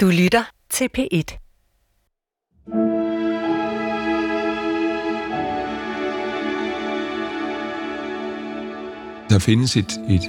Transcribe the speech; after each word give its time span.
Du 0.00 0.06
lytter 0.06 0.44
til 0.70 0.88
P1. 0.98 1.38
Der 9.30 9.38
findes 9.38 9.76
et, 9.76 9.92
et 10.10 10.22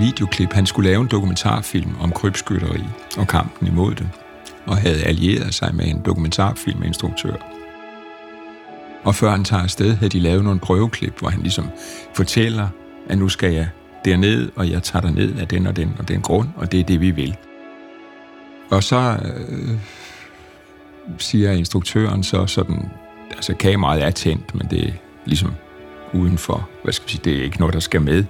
videoklip. 0.00 0.52
Han 0.52 0.66
skulle 0.66 0.90
lave 0.90 1.00
en 1.00 1.08
dokumentarfilm 1.08 1.96
om 2.00 2.12
krybskytteri 2.12 2.84
og 3.16 3.28
kampen 3.28 3.68
imod 3.68 3.94
det, 3.94 4.10
og 4.66 4.76
havde 4.76 5.02
allieret 5.02 5.54
sig 5.54 5.74
med 5.74 5.86
en 5.86 6.02
dokumentarfilminstruktør. 6.04 7.34
Og 9.04 9.14
før 9.14 9.30
han 9.30 9.44
tager 9.44 9.62
afsted, 9.62 9.94
havde 9.94 10.10
de 10.10 10.20
lavet 10.20 10.44
nogle 10.44 10.60
prøveklip, 10.60 11.18
hvor 11.18 11.28
han 11.28 11.40
ligesom 11.40 11.66
fortæller, 12.14 12.68
at 13.08 13.18
nu 13.18 13.28
skal 13.28 13.52
jeg 13.52 13.68
derned, 14.04 14.50
og 14.56 14.70
jeg 14.70 14.82
tager 14.82 15.10
ned 15.10 15.38
af 15.38 15.48
den 15.48 15.66
og 15.66 15.76
den 15.76 15.96
og 15.98 16.08
den 16.08 16.20
grund, 16.20 16.48
og 16.56 16.72
det 16.72 16.80
er 16.80 16.84
det, 16.84 17.00
vi 17.00 17.10
vil. 17.10 17.36
Og 18.70 18.82
så 18.82 19.18
øh, 19.48 19.78
siger 21.18 21.52
instruktøren 21.52 22.22
så 22.22 22.46
sådan, 22.46 22.88
altså 23.30 23.54
kameraet 23.54 24.04
er 24.04 24.10
tændt, 24.10 24.54
men 24.54 24.66
det 24.70 24.88
er 24.88 24.92
ligesom 25.24 25.52
udenfor, 26.14 26.68
hvad 26.82 26.92
skal 26.92 27.06
vi 27.06 27.10
sige, 27.10 27.20
det 27.24 27.38
er 27.38 27.42
ikke 27.42 27.58
noget, 27.58 27.74
der 27.74 27.80
skal 27.80 28.02
med. 28.02 28.24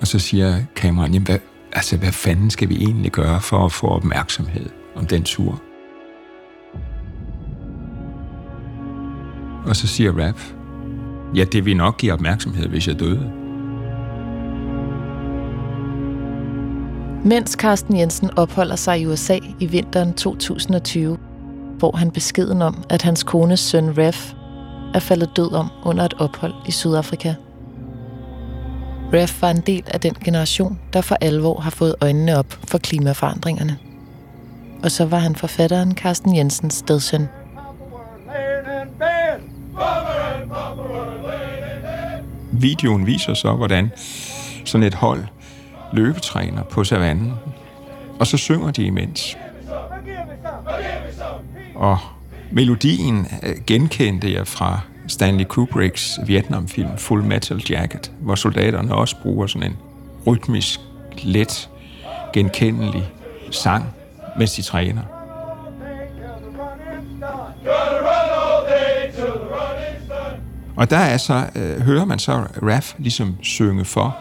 Og 0.00 0.06
så 0.06 0.18
siger 0.18 0.62
kameraen, 0.76 1.12
jamen 1.12 1.26
hvad, 1.26 1.38
altså 1.72 1.96
hvad 1.96 2.12
fanden 2.12 2.50
skal 2.50 2.68
vi 2.68 2.76
egentlig 2.76 3.12
gøre 3.12 3.40
for 3.40 3.64
at 3.64 3.72
få 3.72 3.86
opmærksomhed 3.86 4.70
om 4.94 5.06
den 5.06 5.22
tur? 5.22 5.62
Og 9.66 9.76
så 9.76 9.86
siger 9.86 10.26
Rap, 10.26 10.40
ja, 11.36 11.44
det 11.44 11.64
vil 11.64 11.76
nok 11.76 11.98
give 11.98 12.12
opmærksomhed, 12.12 12.68
hvis 12.68 12.88
jeg 12.88 13.00
døde. 13.00 13.41
Mens 17.24 17.50
Carsten 17.52 17.96
Jensen 17.96 18.30
opholder 18.36 18.76
sig 18.76 19.00
i 19.00 19.06
USA 19.06 19.38
i 19.60 19.66
vinteren 19.66 20.14
2020, 20.14 21.18
får 21.80 21.96
han 21.96 22.10
beskeden 22.10 22.62
om, 22.62 22.84
at 22.90 23.02
hans 23.02 23.22
kones 23.22 23.60
søn 23.60 23.98
Ref 23.98 24.32
er 24.94 24.98
faldet 24.98 25.36
død 25.36 25.52
om 25.52 25.68
under 25.84 26.04
et 26.04 26.14
ophold 26.18 26.52
i 26.66 26.70
Sydafrika. 26.70 27.34
Ref 29.12 29.42
var 29.42 29.50
en 29.50 29.60
del 29.60 29.82
af 29.86 30.00
den 30.00 30.14
generation, 30.24 30.78
der 30.92 31.00
for 31.00 31.16
alvor 31.20 31.60
har 31.60 31.70
fået 31.70 31.94
øjnene 32.00 32.38
op 32.38 32.58
for 32.68 32.78
klimaforandringerne. 32.78 33.78
Og 34.82 34.90
så 34.90 35.04
var 35.04 35.18
han 35.18 35.36
forfatteren 35.36 35.92
Carsten 35.96 36.36
Jensens 36.36 36.74
stedsøn. 36.74 37.28
Videoen 42.52 43.06
viser 43.06 43.34
så, 43.34 43.52
hvordan 43.52 43.90
sådan 44.64 44.86
et 44.86 44.94
hold 44.94 45.24
løbetræner 45.92 46.62
på 46.62 46.84
savannen, 46.84 47.32
og 48.18 48.26
så 48.26 48.36
synger 48.36 48.70
de 48.70 48.84
imens. 48.84 49.36
Og 51.74 51.98
melodien 52.52 53.26
øh, 53.42 53.56
genkendte 53.66 54.32
jeg 54.32 54.46
fra 54.46 54.80
Stanley 55.08 55.44
Kubricks 55.44 56.18
Vietnamfilm 56.26 56.98
Full 56.98 57.22
Metal 57.22 57.62
Jacket, 57.70 58.12
hvor 58.20 58.34
soldaterne 58.34 58.94
også 58.94 59.16
bruger 59.22 59.46
sådan 59.46 59.70
en 59.70 59.76
rytmisk, 60.26 60.80
let, 61.22 61.70
genkendelig 62.32 63.10
sang, 63.50 63.84
mens 64.38 64.52
de 64.52 64.62
træner. 64.62 65.02
Og 70.76 70.90
der 70.90 70.96
er 70.96 71.16
så, 71.16 71.46
øh, 71.56 71.80
hører 71.80 72.04
man 72.04 72.18
så 72.18 72.32
Raff 72.62 72.94
ligesom 72.98 73.36
synge 73.42 73.84
for, 73.84 74.16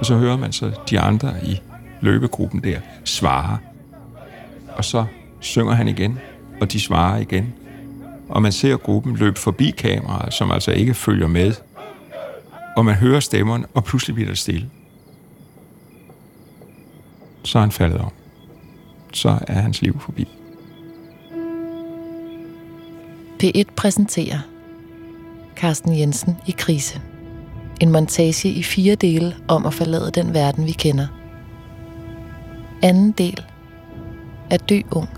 og 0.00 0.06
så 0.06 0.16
hører 0.16 0.36
man 0.36 0.52
så 0.52 0.72
de 0.90 1.00
andre 1.00 1.34
i 1.44 1.60
løbegruppen 2.00 2.64
der 2.64 2.80
svare. 3.04 3.58
Og 4.76 4.84
så 4.84 5.04
synger 5.40 5.72
han 5.72 5.88
igen, 5.88 6.18
og 6.60 6.72
de 6.72 6.80
svarer 6.80 7.18
igen. 7.18 7.54
Og 8.28 8.42
man 8.42 8.52
ser 8.52 8.76
gruppen 8.76 9.16
løbe 9.16 9.38
forbi 9.38 9.70
kameraet, 9.70 10.34
som 10.34 10.50
altså 10.50 10.72
ikke 10.72 10.94
følger 10.94 11.26
med. 11.26 11.52
Og 12.76 12.84
man 12.84 12.94
hører 12.94 13.20
stemmerne, 13.20 13.66
og 13.74 13.84
pludselig 13.84 14.14
bliver 14.14 14.28
der 14.28 14.34
stille. 14.34 14.70
Så 17.44 17.58
er 17.58 17.60
han 17.60 17.70
faldet 17.70 17.98
om. 17.98 18.12
Så 19.12 19.38
er 19.46 19.60
hans 19.60 19.82
liv 19.82 20.00
forbi. 20.00 20.28
P1 23.42 23.74
præsenterer 23.76 24.38
Carsten 25.56 25.98
Jensen 25.98 26.36
i 26.46 26.54
krise. 26.58 27.00
En 27.80 27.90
montage 27.92 28.48
i 28.48 28.62
fire 28.62 28.94
dele 28.94 29.36
om 29.48 29.66
at 29.66 29.74
forlade 29.74 30.10
den 30.10 30.34
verden, 30.34 30.66
vi 30.66 30.72
kender. 30.72 31.06
Anden 32.82 33.12
del 33.12 33.44
at 34.50 34.68
dø 34.68 34.80
ung. 34.90 35.08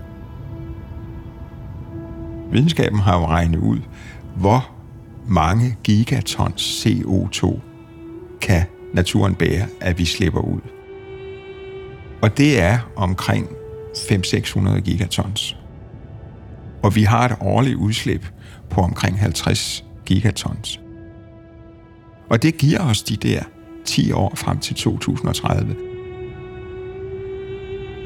Videnskaben 2.51 2.99
har 2.99 3.19
jo 3.19 3.25
regnet 3.25 3.59
ud, 3.59 3.79
hvor 4.35 4.71
mange 5.27 5.77
gigatons 5.83 6.85
CO2 6.85 7.59
kan 8.41 8.65
naturen 8.93 9.35
bære, 9.35 9.65
at 9.81 9.99
vi 9.99 10.05
slipper 10.05 10.41
ud. 10.41 10.61
Og 12.21 12.37
det 12.37 12.61
er 12.61 12.79
omkring 12.95 13.47
500-600 13.95 14.79
gigatons. 14.79 15.57
Og 16.83 16.95
vi 16.95 17.03
har 17.03 17.25
et 17.25 17.35
årligt 17.41 17.75
udslip 17.75 18.31
på 18.69 18.81
omkring 18.81 19.19
50 19.19 19.85
gigatons. 20.05 20.82
Og 22.33 22.43
det 22.43 22.57
giver 22.57 22.79
os 22.79 23.03
de 23.03 23.15
der 23.15 23.43
10 23.85 24.11
år 24.11 24.35
frem 24.35 24.59
til 24.59 24.75
2030. 24.75 25.75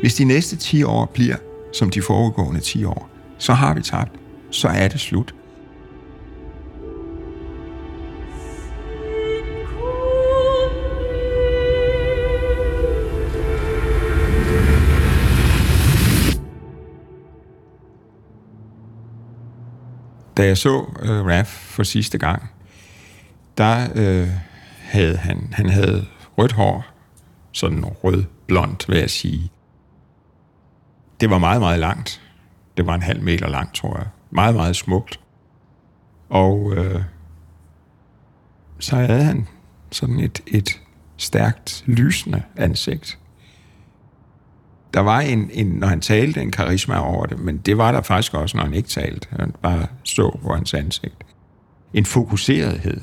Hvis 0.02 0.16
de 0.16 0.24
næste 0.24 0.56
10 0.56 0.84
år 0.84 1.06
bliver 1.06 1.36
som 1.74 1.90
de 1.90 2.02
foregående 2.02 2.60
10 2.60 2.84
år, 2.84 3.10
så 3.38 3.54
har 3.54 3.74
vi 3.74 3.82
tabt. 3.82 4.12
Så 4.52 4.68
er 4.68 4.88
det 4.88 5.00
slut. 5.00 5.36
Da 20.38 20.46
jeg 20.46 20.58
så 20.58 20.86
øh, 21.02 21.20
uh, 21.20 21.28
Raf 21.28 21.48
for 21.48 21.84
sidste 21.84 22.18
gang, 22.18 22.57
der 23.58 23.88
øh, 23.96 24.30
havde 24.80 25.18
han, 25.18 25.50
han 25.54 25.70
havde 25.70 26.06
rødt 26.38 26.52
hår, 26.52 26.86
sådan 27.52 27.86
rød-blond, 27.86 28.88
vil 28.88 28.98
jeg 29.00 29.10
sige. 29.10 29.52
Det 31.20 31.30
var 31.30 31.38
meget, 31.38 31.62
meget 31.62 31.80
langt. 31.80 32.22
Det 32.78 32.86
var 32.86 32.96
en 32.96 33.02
halv 33.02 33.24
meter 33.24 33.48
langt, 33.48 33.76
tror 33.76 33.98
jeg. 33.98 34.08
Meget, 34.32 34.56
meget 34.56 34.76
smukt. 34.76 35.20
Og 36.30 36.74
øh, 36.78 37.02
så 38.80 38.96
havde 38.96 39.24
han 39.24 39.48
sådan 39.92 40.20
et, 40.20 40.42
et 40.48 40.82
stærkt, 41.18 41.84
lysende 41.86 42.44
ansigt. 42.56 43.20
Der 44.94 45.00
var 45.00 45.20
en, 45.20 45.50
en, 45.54 45.68
når 45.68 45.88
han 45.88 46.02
talte, 46.02 46.42
en 46.42 46.52
karisma 46.52 47.00
over 47.00 47.26
det, 47.26 47.40
men 47.40 47.58
det 47.58 47.78
var 47.78 47.92
der 47.92 48.02
faktisk 48.02 48.34
også, 48.34 48.58
når 48.58 48.64
han 48.64 48.74
ikke 48.74 48.90
talte. 48.90 49.28
Han 49.32 49.54
bare 49.62 49.88
så 50.04 50.40
på 50.44 50.54
hans 50.54 50.74
ansigt. 50.74 51.24
En 51.94 52.06
fokuserethed 52.06 53.02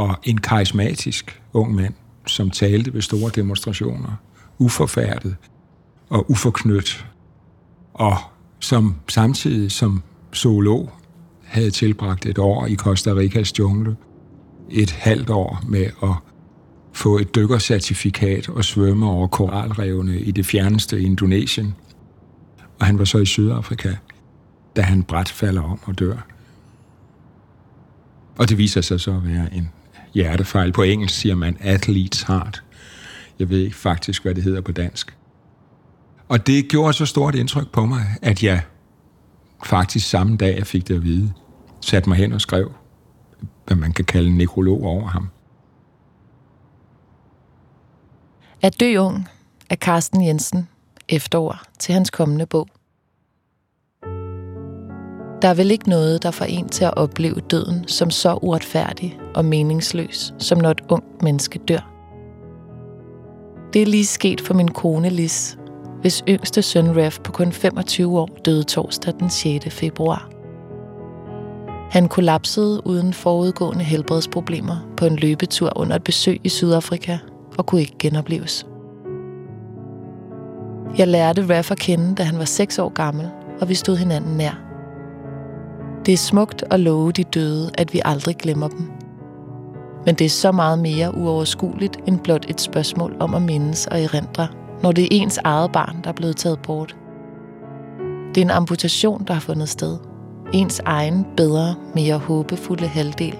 og 0.00 0.16
en 0.22 0.38
karismatisk 0.38 1.42
ung 1.52 1.74
mand, 1.74 1.94
som 2.26 2.50
talte 2.50 2.94
ved 2.94 3.02
store 3.02 3.30
demonstrationer, 3.34 4.20
uforfærdet 4.58 5.36
og 6.08 6.30
uforknyttet, 6.30 7.06
og 7.94 8.16
som 8.60 8.94
samtidig 9.08 9.72
som 9.72 10.02
zoolog 10.34 10.92
havde 11.44 11.70
tilbragt 11.70 12.26
et 12.26 12.38
år 12.38 12.66
i 12.66 12.74
Costa 12.74 13.10
Ricas 13.10 13.58
jungle, 13.58 13.96
et 14.70 14.90
halvt 14.90 15.30
år 15.30 15.62
med 15.68 15.86
at 16.02 16.14
få 16.92 17.18
et 17.18 17.34
dykkercertifikat 17.34 18.48
og 18.48 18.64
svømme 18.64 19.06
over 19.06 19.26
koralrevene 19.26 20.20
i 20.20 20.30
det 20.30 20.46
fjerneste 20.46 21.00
Indonesien. 21.00 21.74
Og 22.78 22.86
han 22.86 22.98
var 22.98 23.04
så 23.04 23.18
i 23.18 23.26
Sydafrika, 23.26 23.94
da 24.76 24.82
han 24.82 25.02
bræt 25.02 25.28
falder 25.28 25.62
om 25.62 25.80
og 25.84 25.98
dør. 25.98 26.26
Og 28.38 28.48
det 28.48 28.58
viser 28.58 28.80
sig 28.80 29.00
så 29.00 29.10
at 29.10 29.24
være 29.24 29.54
en 29.54 29.70
hjertefejl. 30.14 30.72
På 30.72 30.82
engelsk 30.82 31.14
siger 31.14 31.34
man 31.34 31.56
athlete's 31.56 32.26
heart. 32.26 32.62
Jeg 33.38 33.50
ved 33.50 33.58
ikke 33.58 33.76
faktisk, 33.76 34.22
hvad 34.22 34.34
det 34.34 34.44
hedder 34.44 34.60
på 34.60 34.72
dansk. 34.72 35.16
Og 36.28 36.46
det 36.46 36.68
gjorde 36.68 36.92
så 36.92 37.06
stort 37.06 37.34
indtryk 37.34 37.70
på 37.72 37.86
mig, 37.86 38.06
at 38.22 38.42
jeg 38.42 38.62
faktisk 39.64 40.08
samme 40.08 40.36
dag, 40.36 40.56
jeg 40.56 40.66
fik 40.66 40.88
det 40.88 40.94
at 40.94 41.04
vide, 41.04 41.32
satte 41.80 42.08
mig 42.08 42.18
hen 42.18 42.32
og 42.32 42.40
skrev, 42.40 42.72
hvad 43.66 43.76
man 43.76 43.92
kan 43.92 44.04
kalde 44.04 44.28
en 44.28 44.36
nekrolog 44.36 44.84
over 44.84 45.08
ham. 45.08 45.28
At 48.62 48.80
dø 48.80 48.96
ung 48.96 49.28
af 49.70 49.76
Carsten 49.76 50.26
Jensen 50.26 50.68
efterår 51.08 51.62
til 51.78 51.92
hans 51.92 52.10
kommende 52.10 52.46
bog. 52.46 52.68
Der 55.42 55.48
er 55.48 55.54
vel 55.54 55.70
ikke 55.70 55.88
noget, 55.88 56.22
der 56.22 56.30
får 56.30 56.44
en 56.44 56.68
til 56.68 56.84
at 56.84 56.96
opleve 56.96 57.40
døden 57.40 57.88
som 57.88 58.10
så 58.10 58.38
uretfærdig 58.42 59.18
og 59.34 59.44
meningsløs, 59.44 60.34
som 60.38 60.58
når 60.58 60.70
et 60.70 60.80
ungt 60.88 61.22
menneske 61.22 61.58
dør. 61.58 61.90
Det 63.72 63.82
er 63.82 63.86
lige 63.86 64.06
sket 64.06 64.40
for 64.40 64.54
min 64.54 64.68
kone 64.68 65.08
Lis, 65.08 65.58
hvis 66.00 66.22
yngste 66.28 66.62
søn 66.62 66.96
Ref 66.96 67.18
på 67.24 67.32
kun 67.32 67.52
25 67.52 68.18
år 68.18 68.28
døde 68.44 68.62
torsdag 68.62 69.14
den 69.20 69.30
6. 69.30 69.74
februar. 69.74 70.30
Han 71.90 72.08
kollapsede 72.08 72.86
uden 72.86 73.12
forudgående 73.12 73.84
helbredsproblemer 73.84 74.76
på 74.96 75.06
en 75.06 75.16
løbetur 75.16 75.72
under 75.76 75.96
et 75.96 76.04
besøg 76.04 76.40
i 76.44 76.48
Sydafrika 76.48 77.18
og 77.58 77.66
kunne 77.66 77.80
ikke 77.80 77.98
genopleves. 77.98 78.66
Jeg 80.98 81.08
lærte 81.08 81.56
Raff 81.56 81.70
at 81.70 81.78
kende, 81.78 82.14
da 82.14 82.22
han 82.22 82.38
var 82.38 82.44
6 82.44 82.78
år 82.78 82.88
gammel, 82.88 83.28
og 83.60 83.68
vi 83.68 83.74
stod 83.74 83.96
hinanden 83.96 84.36
nær. 84.36 84.69
Det 86.06 86.12
er 86.12 86.16
smukt 86.16 86.64
at 86.70 86.80
love 86.80 87.12
de 87.12 87.24
døde, 87.24 87.70
at 87.74 87.92
vi 87.92 88.00
aldrig 88.04 88.36
glemmer 88.36 88.68
dem. 88.68 88.90
Men 90.06 90.14
det 90.14 90.24
er 90.24 90.28
så 90.28 90.52
meget 90.52 90.78
mere 90.78 91.14
uoverskueligt 91.14 91.98
end 92.06 92.18
blot 92.18 92.46
et 92.48 92.60
spørgsmål 92.60 93.16
om 93.20 93.34
at 93.34 93.42
mindes 93.42 93.86
og 93.86 94.02
erindre, 94.02 94.48
når 94.82 94.92
det 94.92 95.04
er 95.04 95.08
ens 95.10 95.38
eget 95.44 95.72
barn, 95.72 95.96
der 96.04 96.10
er 96.10 96.14
blevet 96.14 96.36
taget 96.36 96.58
bort. 96.62 96.96
Det 98.34 98.40
er 98.40 98.44
en 98.44 98.50
amputation, 98.50 99.24
der 99.26 99.34
har 99.34 99.40
fundet 99.40 99.68
sted. 99.68 99.98
Ens 100.52 100.80
egen, 100.84 101.26
bedre, 101.36 101.74
mere 101.94 102.18
håbefulde 102.18 102.86
halvdel. 102.86 103.36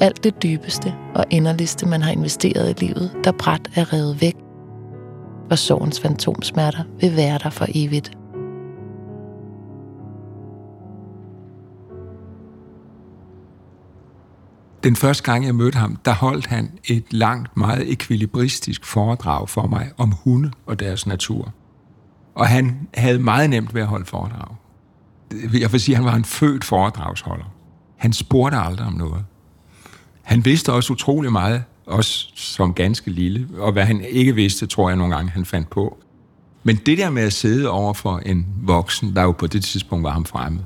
Alt 0.00 0.24
det 0.24 0.42
dybeste 0.42 0.94
og 1.14 1.24
inderligste, 1.30 1.86
man 1.86 2.02
har 2.02 2.12
investeret 2.12 2.82
i 2.82 2.84
livet, 2.84 3.10
der 3.24 3.32
bræt 3.32 3.70
er 3.74 3.92
revet 3.92 4.20
væk. 4.20 4.36
Og 5.50 5.58
sorgens 5.58 6.00
fantomsmerter 6.00 6.84
vil 7.00 7.16
være 7.16 7.38
der 7.42 7.50
for 7.50 7.66
evigt. 7.74 8.21
Den 14.84 14.96
første 14.96 15.22
gang, 15.22 15.46
jeg 15.46 15.54
mødte 15.54 15.78
ham, 15.78 15.96
der 16.04 16.14
holdt 16.14 16.46
han 16.46 16.70
et 16.84 17.04
langt, 17.10 17.56
meget 17.56 17.92
ekvilibristisk 17.92 18.84
foredrag 18.84 19.48
for 19.48 19.66
mig 19.66 19.90
om 19.96 20.12
hunde 20.24 20.50
og 20.66 20.80
deres 20.80 21.06
natur. 21.06 21.52
Og 22.34 22.48
han 22.48 22.88
havde 22.94 23.18
meget 23.18 23.50
nemt 23.50 23.74
ved 23.74 23.82
at 23.82 23.88
holde 23.88 24.04
foredrag. 24.04 24.56
Jeg 25.52 25.72
vil 25.72 25.80
sige, 25.80 25.94
at 25.94 25.96
han 25.96 26.04
var 26.04 26.14
en 26.16 26.24
født 26.24 26.64
foredragsholder. 26.64 27.44
Han 27.96 28.12
spurgte 28.12 28.58
aldrig 28.58 28.86
om 28.86 28.92
noget. 28.92 29.24
Han 30.22 30.44
vidste 30.44 30.72
også 30.72 30.92
utrolig 30.92 31.32
meget, 31.32 31.64
også 31.86 32.28
som 32.34 32.74
ganske 32.74 33.10
lille, 33.10 33.48
og 33.58 33.72
hvad 33.72 33.84
han 33.84 34.00
ikke 34.00 34.34
vidste, 34.34 34.66
tror 34.66 34.88
jeg 34.88 34.96
nogle 34.96 35.14
gange, 35.14 35.30
han 35.30 35.44
fandt 35.44 35.70
på. 35.70 35.98
Men 36.62 36.76
det 36.76 36.98
der 36.98 37.10
med 37.10 37.22
at 37.22 37.32
sidde 37.32 37.70
over 37.70 37.92
for 37.92 38.18
en 38.18 38.46
voksen, 38.62 39.16
der 39.16 39.22
jo 39.22 39.32
på 39.32 39.46
det 39.46 39.64
tidspunkt 39.64 40.04
var 40.04 40.10
ham 40.10 40.24
fremmed, 40.24 40.62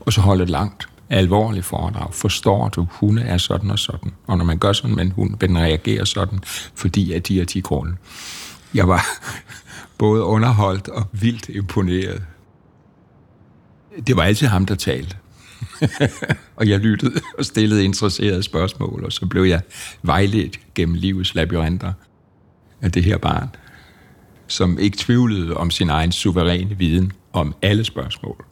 og 0.00 0.12
så 0.12 0.20
holde 0.20 0.42
et 0.42 0.50
langt, 0.50 0.88
alvorligt 1.14 1.64
foredrag. 1.64 2.14
Forstår 2.14 2.68
du, 2.68 2.86
hunde 2.90 3.22
er 3.22 3.38
sådan 3.38 3.70
og 3.70 3.78
sådan. 3.78 4.12
Og 4.26 4.38
når 4.38 4.44
man 4.44 4.58
gør 4.58 4.72
sådan 4.72 4.96
med 4.96 5.04
en 5.04 5.10
hund, 5.10 5.38
den 5.38 5.58
reagerer 5.58 6.04
sådan, 6.04 6.40
fordi 6.74 7.12
at 7.12 7.28
de 7.28 7.40
er 7.40 7.44
de 7.44 7.62
grunde. 7.62 7.96
Jeg 8.74 8.88
var 8.88 9.06
både 9.98 10.22
underholdt 10.22 10.88
og 10.88 11.04
vildt 11.12 11.48
imponeret. 11.48 12.22
Det 14.06 14.16
var 14.16 14.22
altid 14.22 14.46
ham, 14.46 14.66
der 14.66 14.74
talte. 14.74 15.16
og 16.56 16.68
jeg 16.68 16.78
lyttede 16.78 17.20
og 17.38 17.44
stillede 17.44 17.84
interesserede 17.84 18.42
spørgsmål, 18.42 19.04
og 19.04 19.12
så 19.12 19.26
blev 19.26 19.42
jeg 19.42 19.60
vejledt 20.02 20.60
gennem 20.74 20.94
livets 20.94 21.34
labyrinter 21.34 21.92
af 22.82 22.92
det 22.92 23.04
her 23.04 23.18
barn, 23.18 23.48
som 24.46 24.78
ikke 24.78 24.96
tvivlede 24.96 25.56
om 25.56 25.70
sin 25.70 25.90
egen 25.90 26.12
suveræne 26.12 26.78
viden 26.78 27.12
om 27.32 27.54
alle 27.62 27.84
spørgsmål. 27.84 28.44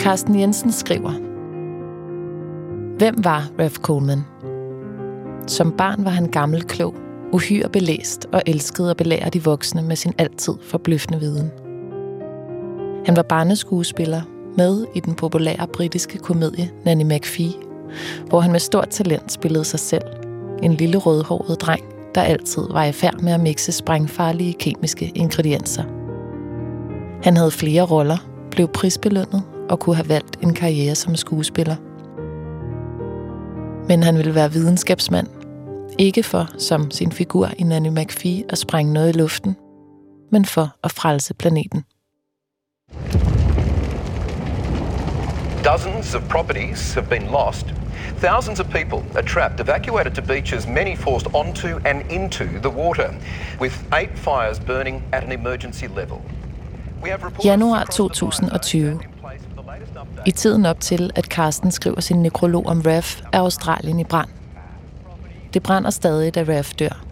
Carsten 0.00 0.40
Jensen 0.40 0.72
skriver, 0.72 1.12
Hvem 2.98 3.24
var 3.24 3.50
Rev 3.58 3.70
Coleman? 3.70 4.24
Som 5.46 5.72
barn 5.72 6.04
var 6.04 6.10
han 6.10 6.26
gammel 6.26 6.62
klog, 6.62 6.94
uhyre 7.32 7.68
belæst 7.68 8.26
og 8.32 8.42
elskede 8.46 8.90
at 8.90 8.96
belære 8.96 9.30
de 9.30 9.44
voksne 9.44 9.82
med 9.82 9.96
sin 9.96 10.12
altid 10.18 10.52
forbløffende 10.62 11.20
viden. 11.20 11.50
Han 13.06 13.16
var 13.16 13.22
barneskuespiller 13.22 14.22
med 14.56 14.86
i 14.94 15.00
den 15.00 15.14
populære 15.14 15.66
britiske 15.72 16.18
komedie 16.18 16.70
Nanny 16.84 17.04
McPhee, 17.04 17.52
hvor 18.28 18.40
han 18.40 18.52
med 18.52 18.60
stort 18.60 18.88
talent 18.88 19.32
spillede 19.32 19.64
sig 19.64 19.80
selv, 19.80 20.04
en 20.62 20.74
lille 20.74 20.98
rødhåret 20.98 21.60
dreng, 21.60 21.84
der 22.14 22.22
altid 22.22 22.62
var 22.70 22.84
i 22.84 22.92
færd 22.92 23.20
med 23.20 23.32
at 23.32 23.40
mixe 23.40 23.72
sprængfarlige 23.72 24.52
kemiske 24.52 25.12
ingredienser. 25.14 25.84
Han 27.22 27.36
havde 27.36 27.50
flere 27.50 27.82
roller, 27.82 28.18
blev 28.50 28.68
prisbelønnet 28.68 29.42
og 29.70 29.78
kunne 29.78 29.96
have 29.96 30.08
valgt 30.08 30.36
en 30.42 30.54
karriere 30.54 30.94
som 30.94 31.16
skuespiller. 31.16 31.76
Men 33.88 34.02
han 34.02 34.16
ville 34.16 34.34
være 34.34 34.52
videnskabsmand. 34.52 35.26
Ikke 35.98 36.22
for, 36.22 36.48
som 36.58 36.90
sin 36.90 37.12
figur 37.12 37.48
i 37.58 37.62
Nanny 37.62 37.88
McPhee, 37.88 38.44
at 38.48 38.58
sprænge 38.58 38.92
noget 38.92 39.16
i 39.16 39.18
luften, 39.18 39.56
men 40.32 40.44
for 40.44 40.76
at 40.84 40.92
frelse 40.92 41.34
planeten. 41.34 41.84
Dozens 45.64 46.14
of 46.14 46.22
properties 46.28 46.94
have 46.94 47.06
been 47.06 47.22
lost. 47.22 47.66
Thousands 48.18 48.60
of 48.60 48.66
people 48.66 48.98
are 49.14 49.22
trapped, 49.22 49.60
evacuated 49.60 50.12
to 50.14 50.22
beaches, 50.22 50.66
many 50.66 50.96
forced 50.96 51.34
onto 51.34 51.68
and 51.84 52.02
into 52.10 52.44
the 52.44 52.70
water, 52.70 53.08
with 53.60 53.74
eight 54.00 54.18
fires 54.18 54.60
burning 54.60 55.02
at 55.12 55.24
an 55.24 55.32
emergency 55.32 55.86
level. 55.96 56.20
Januar 57.44 57.84
2020. 57.84 59.09
I 60.26 60.30
tiden 60.30 60.66
op 60.66 60.80
til, 60.80 61.10
at 61.14 61.24
Carsten 61.24 61.70
skriver 61.70 62.00
sin 62.00 62.22
nekrolog 62.22 62.66
om 62.66 62.80
RAF, 62.80 63.20
er 63.32 63.40
Australien 63.40 64.00
i 64.00 64.04
brand. 64.04 64.28
Det 65.54 65.62
brænder 65.62 65.90
stadig, 65.90 66.34
da 66.34 66.44
RAF 66.48 66.72
dør. 66.72 67.04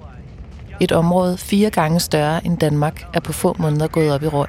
Et 0.81 0.93
område 0.93 1.39
fire 1.39 1.71
gange 1.71 2.01
større 2.01 2.47
end 2.47 2.59
Danmark 2.59 3.07
er 3.15 3.21
på 3.21 3.33
få 3.33 3.57
måneder 3.59 3.89
gået 3.89 4.13
op 4.13 4.23
i 4.23 4.27
røg. 4.27 4.49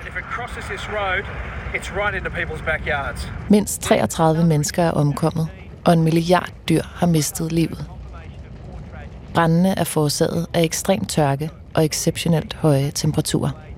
Mindst 3.49 3.81
33 3.81 4.45
mennesker 4.45 4.83
er 4.83 4.91
omkommet, 4.91 5.47
og 5.85 5.93
en 5.93 6.03
milliard 6.03 6.49
dyr 6.69 6.81
har 6.95 7.07
mistet 7.07 7.51
livet. 7.51 7.85
Brændene 9.33 9.79
er 9.79 9.83
forårsaget 9.83 10.47
af 10.53 10.63
ekstrem 10.63 11.05
tørke 11.05 11.49
og 11.73 11.85
exceptionelt 11.85 12.53
høje 12.53 12.91
temperaturer. 12.91 13.68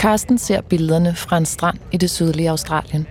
Karsten 0.00 0.38
ser 0.38 0.60
billederne 0.60 1.14
fra 1.14 1.36
en 1.36 1.46
strand 1.46 1.78
i 1.92 1.96
det 1.96 2.10
sydlige 2.10 2.50
Australien. 2.50 3.06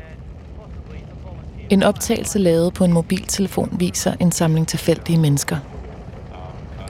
En 1.70 1.84
optagelse 1.84 2.40
lavet 2.40 2.74
på 2.74 2.84
en 2.84 2.94
mobiltelefon 2.94 3.76
viser 3.80 4.14
en 4.20 4.32
samling 4.32 4.68
tilfældige 4.68 5.20
mennesker. 5.20 5.58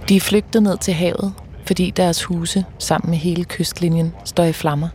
De 0.10 0.16
er 0.16 0.20
flygtet 0.20 0.64
ned 0.64 0.78
til 0.78 0.94
havet, 0.94 1.34
fordi 1.66 1.92
deres 1.92 2.24
huse 2.24 2.66
sammen 2.78 3.10
med 3.10 3.18
hele 3.18 3.44
kystlinjen 3.44 4.14
står 4.26 4.44
i 4.44 4.54
flammer. 4.54 4.90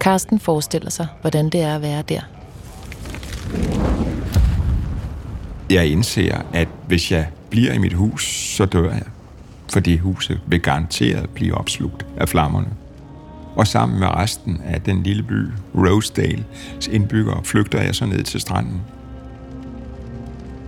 Karsten 0.00 0.40
forestiller 0.40 0.90
sig, 0.90 1.06
hvordan 1.20 1.50
det 1.50 1.60
er 1.60 1.74
at 1.74 1.82
være 1.82 2.02
der. 2.02 2.20
Jeg 5.70 5.86
indser, 5.86 6.42
at 6.52 6.68
hvis 6.86 7.12
jeg 7.12 7.26
bliver 7.50 7.72
i 7.72 7.78
mit 7.78 7.92
hus, 7.92 8.54
så 8.56 8.64
dør 8.64 8.90
jeg. 8.90 9.02
Fordi 9.72 9.96
huset 9.96 10.40
vil 10.46 10.60
garanteret 10.60 11.30
blive 11.30 11.54
opslugt 11.54 12.06
af 12.16 12.28
flammerne 12.28 12.68
og 13.56 13.66
sammen 13.66 13.98
med 14.00 14.08
resten 14.08 14.60
af 14.64 14.80
den 14.80 15.02
lille 15.02 15.22
by, 15.22 15.48
Rosedales 15.74 16.88
indbyggere, 16.90 17.44
flygter 17.44 17.82
jeg 17.82 17.94
så 17.94 18.06
ned 18.06 18.22
til 18.22 18.40
stranden. 18.40 18.80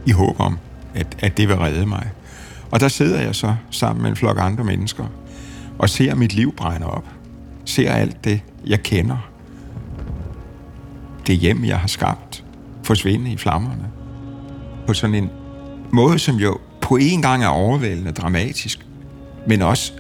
I 0.07 0.11
håb 0.11 0.41
om, 0.41 0.59
at, 0.95 1.17
at 1.19 1.37
det 1.37 1.49
vil 1.49 1.57
redde 1.57 1.87
mig. 1.87 2.11
Og 2.71 2.81
der 2.81 2.89
sidder 2.89 3.21
jeg 3.21 3.35
så 3.35 3.55
sammen 3.71 4.03
med 4.03 4.11
en 4.11 4.17
flok 4.17 4.37
andre 4.41 4.65
mennesker 4.65 5.05
og 5.79 5.89
ser 5.89 6.15
mit 6.15 6.35
liv 6.35 6.55
brænde 6.57 6.87
op. 6.87 7.05
Ser 7.65 7.93
alt 7.93 8.25
det, 8.25 8.41
jeg 8.67 8.83
kender. 8.83 9.29
Det 11.27 11.37
hjem, 11.37 11.65
jeg 11.65 11.79
har 11.79 11.89
skabt, 11.89 12.45
forsvinde 12.83 13.33
i 13.33 13.37
flammerne. 13.37 13.91
På 14.87 14.95
sådan 14.95 15.15
en 15.15 15.31
måde, 15.93 16.19
som 16.19 16.37
jo 16.37 16.59
på 16.81 16.97
en 16.97 17.23
gang 17.23 17.45
er 17.45 17.49
overvældende 17.49 18.13
dramatisk, 18.13 18.87
men 19.47 19.63
også 19.63 19.93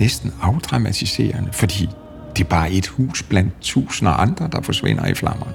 næsten 0.00 0.32
afdramatiserende, 0.42 1.52
fordi 1.52 1.88
det 2.36 2.44
er 2.44 2.48
bare 2.48 2.70
et 2.70 2.86
hus 2.86 3.22
blandt 3.22 3.52
tusinder 3.60 4.12
andre, 4.12 4.48
der 4.52 4.62
forsvinder 4.62 5.06
i 5.06 5.14
flammerne. 5.14 5.52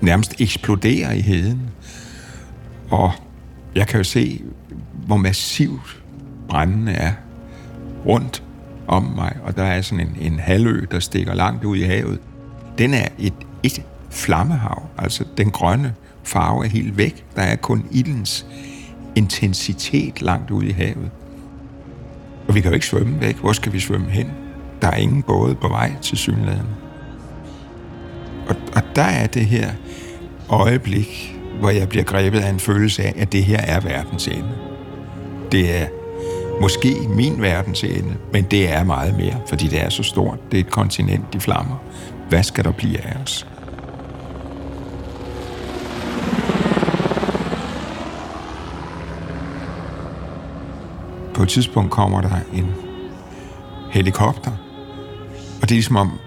Nærmest 0.00 0.40
eksploderer 0.40 1.12
i 1.12 1.20
heden. 1.20 1.70
Og 2.90 3.12
jeg 3.74 3.86
kan 3.86 3.98
jo 3.98 4.04
se, 4.04 4.42
hvor 5.06 5.16
massivt 5.16 6.02
brændende 6.48 6.92
er 6.92 7.12
rundt 8.06 8.42
om 8.86 9.02
mig, 9.02 9.36
og 9.42 9.56
der 9.56 9.62
er 9.62 9.82
sådan 9.82 10.06
en, 10.06 10.32
en 10.32 10.38
halvø, 10.38 10.86
der 10.90 11.00
stikker 11.00 11.34
langt 11.34 11.64
ud 11.64 11.76
i 11.76 11.82
havet. 11.82 12.20
Den 12.78 12.94
er 12.94 13.08
et, 13.18 13.34
et 13.62 13.82
flammehav, 14.10 14.82
altså 14.98 15.24
den 15.36 15.50
grønne 15.50 15.94
farve 16.24 16.64
er 16.64 16.68
helt 16.68 16.96
væk. 16.96 17.24
Der 17.36 17.42
er 17.42 17.56
kun 17.56 17.86
ildens 17.90 18.46
intensitet 19.16 20.22
langt 20.22 20.50
ud 20.50 20.62
i 20.62 20.70
havet. 20.70 21.10
Og 22.48 22.54
vi 22.54 22.60
kan 22.60 22.70
jo 22.70 22.74
ikke 22.74 22.86
svømme 22.86 23.20
væk. 23.20 23.36
Hvor 23.36 23.52
skal 23.52 23.72
vi 23.72 23.80
svømme 23.80 24.10
hen? 24.10 24.30
Der 24.82 24.88
er 24.88 24.96
ingen 24.96 25.22
både 25.22 25.54
på 25.54 25.68
vej 25.68 25.92
til 26.02 26.18
synladen. 26.18 26.68
Og, 28.48 28.56
og 28.76 28.82
der 28.96 29.02
er 29.02 29.26
det 29.26 29.46
her 29.46 29.70
øjeblik, 30.48 31.38
hvor 31.60 31.70
jeg 31.70 31.88
bliver 31.88 32.04
grebet 32.04 32.40
af 32.40 32.50
en 32.50 32.60
følelse 32.60 33.02
af, 33.02 33.14
at 33.16 33.32
det 33.32 33.44
her 33.44 33.60
er 33.60 33.80
verdens 33.80 34.28
ende. 34.28 34.52
Det 35.52 35.76
er 35.80 35.86
måske 36.60 36.94
min 37.08 37.42
verdensende, 37.42 38.16
men 38.32 38.44
det 38.44 38.72
er 38.72 38.84
meget 38.84 39.16
mere, 39.16 39.40
fordi 39.48 39.68
det 39.68 39.84
er 39.84 39.88
så 39.88 40.02
stort. 40.02 40.38
Det 40.50 40.60
er 40.60 40.64
et 40.64 40.70
kontinent 40.70 41.34
i 41.34 41.38
flammer. 41.38 41.76
Hvad 42.28 42.42
skal 42.42 42.64
der 42.64 42.72
blive 42.72 43.00
af 43.00 43.22
os? 43.22 43.46
På 51.38 51.42
et 51.42 51.48
tidspunkt 51.48 51.90
kommer 51.90 52.20
der 52.20 52.36
en 52.54 52.66
helikopter, 53.90 54.50
og 55.62 55.62
det 55.62 55.70
er 55.70 55.74
ligesom 55.74 55.96
om, 55.96 56.18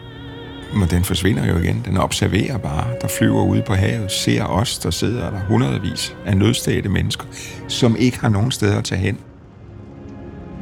men 0.74 0.90
den 0.90 1.04
forsvinder 1.04 1.46
jo 1.46 1.58
igen. 1.58 1.82
Den 1.86 1.98
observerer 1.98 2.58
bare, 2.58 2.88
der 3.02 3.08
flyver 3.08 3.44
ude 3.44 3.64
på 3.68 3.74
havet, 3.74 4.12
ser 4.12 4.44
os, 4.44 4.80
der 4.80 4.92
sidder 4.92 5.30
der 5.30 5.40
hundredvis 5.48 6.16
af 6.26 6.38
nødstede 6.38 6.90
mennesker, 6.90 7.26
som 7.68 7.96
ikke 7.96 8.20
har 8.20 8.30
nogen 8.30 8.52
steder 8.52 8.78
at 8.78 8.84
tage 8.84 9.02
hen. 9.02 9.18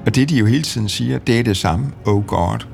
Og 0.05 0.15
det, 0.15 0.29
de 0.29 0.37
jo 0.37 0.45
hele 0.45 0.63
tiden 0.63 0.89
siger, 0.89 1.19
det 1.19 1.39
er 1.39 1.43
det 1.43 1.57
samme. 1.57 1.91
Oh 2.05 2.25
God, 2.25 2.65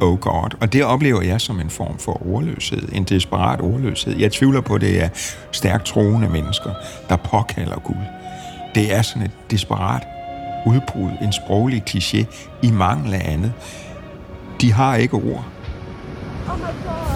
oh 0.00 0.18
God. 0.18 0.50
Og 0.60 0.72
det 0.72 0.84
oplever 0.84 1.22
jeg 1.22 1.40
som 1.40 1.60
en 1.60 1.70
form 1.70 1.98
for 1.98 2.26
ordløshed, 2.26 2.88
en 2.92 3.04
desperat 3.04 3.60
ordløshed. 3.60 4.16
Jeg 4.16 4.32
tvivler 4.32 4.60
på, 4.60 4.74
at 4.74 4.80
det 4.80 5.02
er 5.02 5.08
stærkt 5.52 5.84
troende 5.84 6.28
mennesker, 6.28 6.70
der 7.08 7.16
påkalder 7.16 7.78
Gud. 7.78 8.04
Det 8.74 8.94
er 8.94 9.02
sådan 9.02 9.22
et 9.22 9.50
desperat 9.50 10.13
udbrud, 10.66 11.10
en 11.22 11.32
sproglig 11.32 11.82
kliché 11.90 12.24
i 12.62 12.70
mangel 12.70 13.14
af 13.14 13.32
andet. 13.32 13.52
De 14.60 14.72
har 14.72 14.96
ikke 14.96 15.16
ord. 15.16 15.44
Oh 16.48 16.58
my 16.58 16.64
God. 16.64 17.13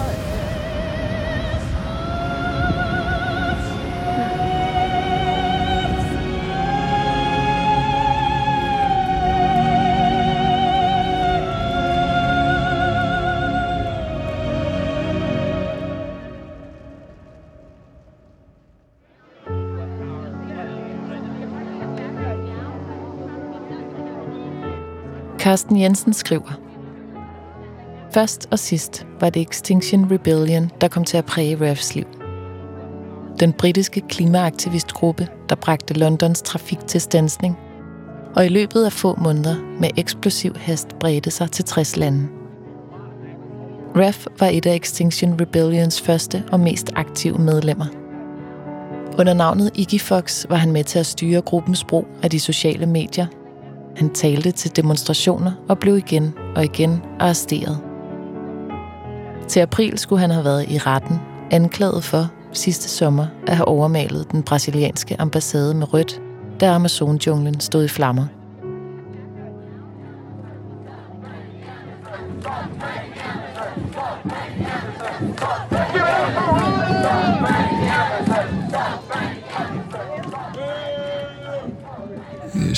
Carsten 25.49 25.81
Jensen 25.81 26.13
skriver, 26.13 26.59
Først 28.13 28.47
og 28.51 28.59
sidst 28.59 29.05
var 29.19 29.29
det 29.29 29.49
Extinction 29.49 30.11
Rebellion, 30.11 30.71
der 30.81 30.87
kom 30.87 31.03
til 31.03 31.17
at 31.17 31.25
præge 31.25 31.69
Rafs 31.69 31.95
liv. 31.95 32.05
Den 33.39 33.53
britiske 33.53 34.01
klimaaktivistgruppe, 34.01 35.27
der 35.49 35.55
bragte 35.55 35.93
Londons 35.93 36.41
trafik 36.41 36.79
til 36.87 37.01
stansning, 37.01 37.57
og 38.35 38.45
i 38.45 38.49
løbet 38.49 38.85
af 38.85 38.93
få 38.93 39.15
måneder 39.15 39.55
med 39.79 39.89
eksplosiv 39.97 40.55
hast 40.55 40.87
bredte 40.99 41.31
sig 41.31 41.51
til 41.51 41.65
60 41.65 41.97
lande. 41.97 42.27
RAF 43.95 44.25
var 44.39 44.47
et 44.47 44.65
af 44.65 44.75
Extinction 44.75 45.41
Rebellions 45.41 46.01
første 46.01 46.43
og 46.51 46.59
mest 46.59 46.91
aktive 46.95 47.37
medlemmer. 47.37 47.85
Under 49.19 49.33
navnet 49.33 49.71
Iggy 49.75 49.99
Fox 50.01 50.45
var 50.49 50.55
han 50.55 50.71
med 50.71 50.83
til 50.83 50.99
at 50.99 51.05
styre 51.05 51.41
gruppens 51.41 51.83
brug 51.83 52.07
af 52.23 52.29
de 52.29 52.39
sociale 52.39 52.85
medier 52.85 53.25
han 53.95 54.09
talte 54.09 54.51
til 54.51 54.75
demonstrationer 54.75 55.51
og 55.69 55.79
blev 55.79 55.97
igen 55.97 56.33
og 56.55 56.63
igen 56.63 57.01
arresteret. 57.19 57.79
Til 59.47 59.59
april 59.59 59.97
skulle 59.97 60.19
han 60.19 60.31
have 60.31 60.45
været 60.45 60.71
i 60.71 60.77
retten, 60.77 61.19
anklaget 61.51 62.03
for 62.03 62.27
sidste 62.51 62.89
sommer 62.89 63.25
at 63.47 63.55
have 63.55 63.67
overmalet 63.67 64.31
den 64.31 64.43
brasilianske 64.43 65.15
ambassade 65.21 65.73
med 65.73 65.93
rødt, 65.93 66.21
da 66.59 66.71
Amazonjunglen 66.71 67.59
stod 67.59 67.85
i 67.85 67.87
flammer. 67.87 68.25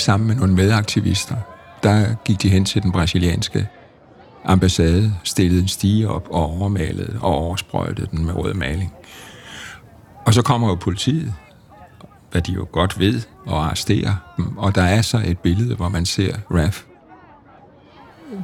Sammen 0.02 0.26
med 0.26 0.36
nogle 0.36 0.54
medaktivister, 0.54 1.36
der 1.82 2.14
gik 2.24 2.42
de 2.42 2.48
hen 2.48 2.64
til 2.64 2.82
den 2.82 2.92
brasilianske 2.92 3.68
ambassade, 4.44 5.14
stillede 5.24 5.62
en 5.62 5.68
stige 5.68 6.08
op 6.08 6.28
og 6.30 6.60
overmalede 6.60 7.18
og 7.20 7.34
oversprøjtede 7.34 8.06
den 8.10 8.26
med 8.26 8.34
rød 8.34 8.54
maling. 8.54 8.94
Og 10.26 10.34
så 10.34 10.42
kommer 10.42 10.68
jo 10.68 10.74
politiet, 10.74 11.34
hvad 12.30 12.42
de 12.42 12.52
jo 12.52 12.66
godt 12.72 12.98
ved, 12.98 13.22
og 13.46 13.64
arresterer 13.64 14.14
dem. 14.36 14.58
Og 14.58 14.74
der 14.74 14.82
er 14.82 15.02
så 15.02 15.22
et 15.26 15.38
billede, 15.38 15.74
hvor 15.74 15.88
man 15.88 16.06
ser 16.06 16.36
Raf 16.50 16.84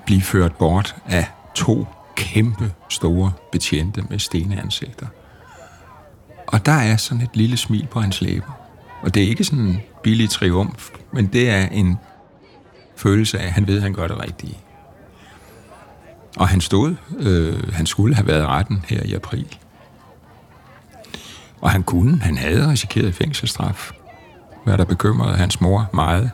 blive 0.06 0.22
ført 0.22 0.56
bort 0.56 0.96
af 1.06 1.26
to 1.54 1.86
kæmpe 2.16 2.72
store 2.88 3.32
betjente 3.52 4.04
med 4.10 4.18
stenansigter. 4.18 5.06
Og 6.46 6.66
der 6.66 6.72
er 6.72 6.96
sådan 6.96 7.22
et 7.22 7.36
lille 7.36 7.56
smil 7.56 7.86
på 7.86 8.00
hans 8.00 8.20
læber. 8.20 8.52
Og 9.02 9.14
det 9.14 9.22
er 9.22 9.28
ikke 9.28 9.44
sådan 9.44 9.80
billig 10.02 10.30
triumf, 10.30 10.90
men 11.12 11.26
det 11.26 11.50
er 11.50 11.66
en 11.66 11.98
følelse 12.96 13.38
af, 13.38 13.46
at 13.46 13.52
han 13.52 13.66
ved, 13.66 13.76
at 13.76 13.82
han 13.82 13.92
gør 13.92 14.06
det 14.06 14.22
rigtige. 14.22 14.58
Og 16.36 16.48
han 16.48 16.60
stod, 16.60 16.94
øh, 17.18 17.72
han 17.72 17.86
skulle 17.86 18.14
have 18.14 18.26
været 18.26 18.46
retten 18.46 18.84
her 18.88 19.02
i 19.02 19.14
april. 19.14 19.56
Og 21.60 21.70
han 21.70 21.82
kunne, 21.82 22.20
han 22.20 22.38
havde 22.38 22.70
risikeret 22.70 23.14
fængselsstraf, 23.14 23.92
hvad 24.64 24.78
der 24.78 24.84
bekymrede 24.84 25.36
hans 25.36 25.60
mor 25.60 25.90
meget, 25.92 26.30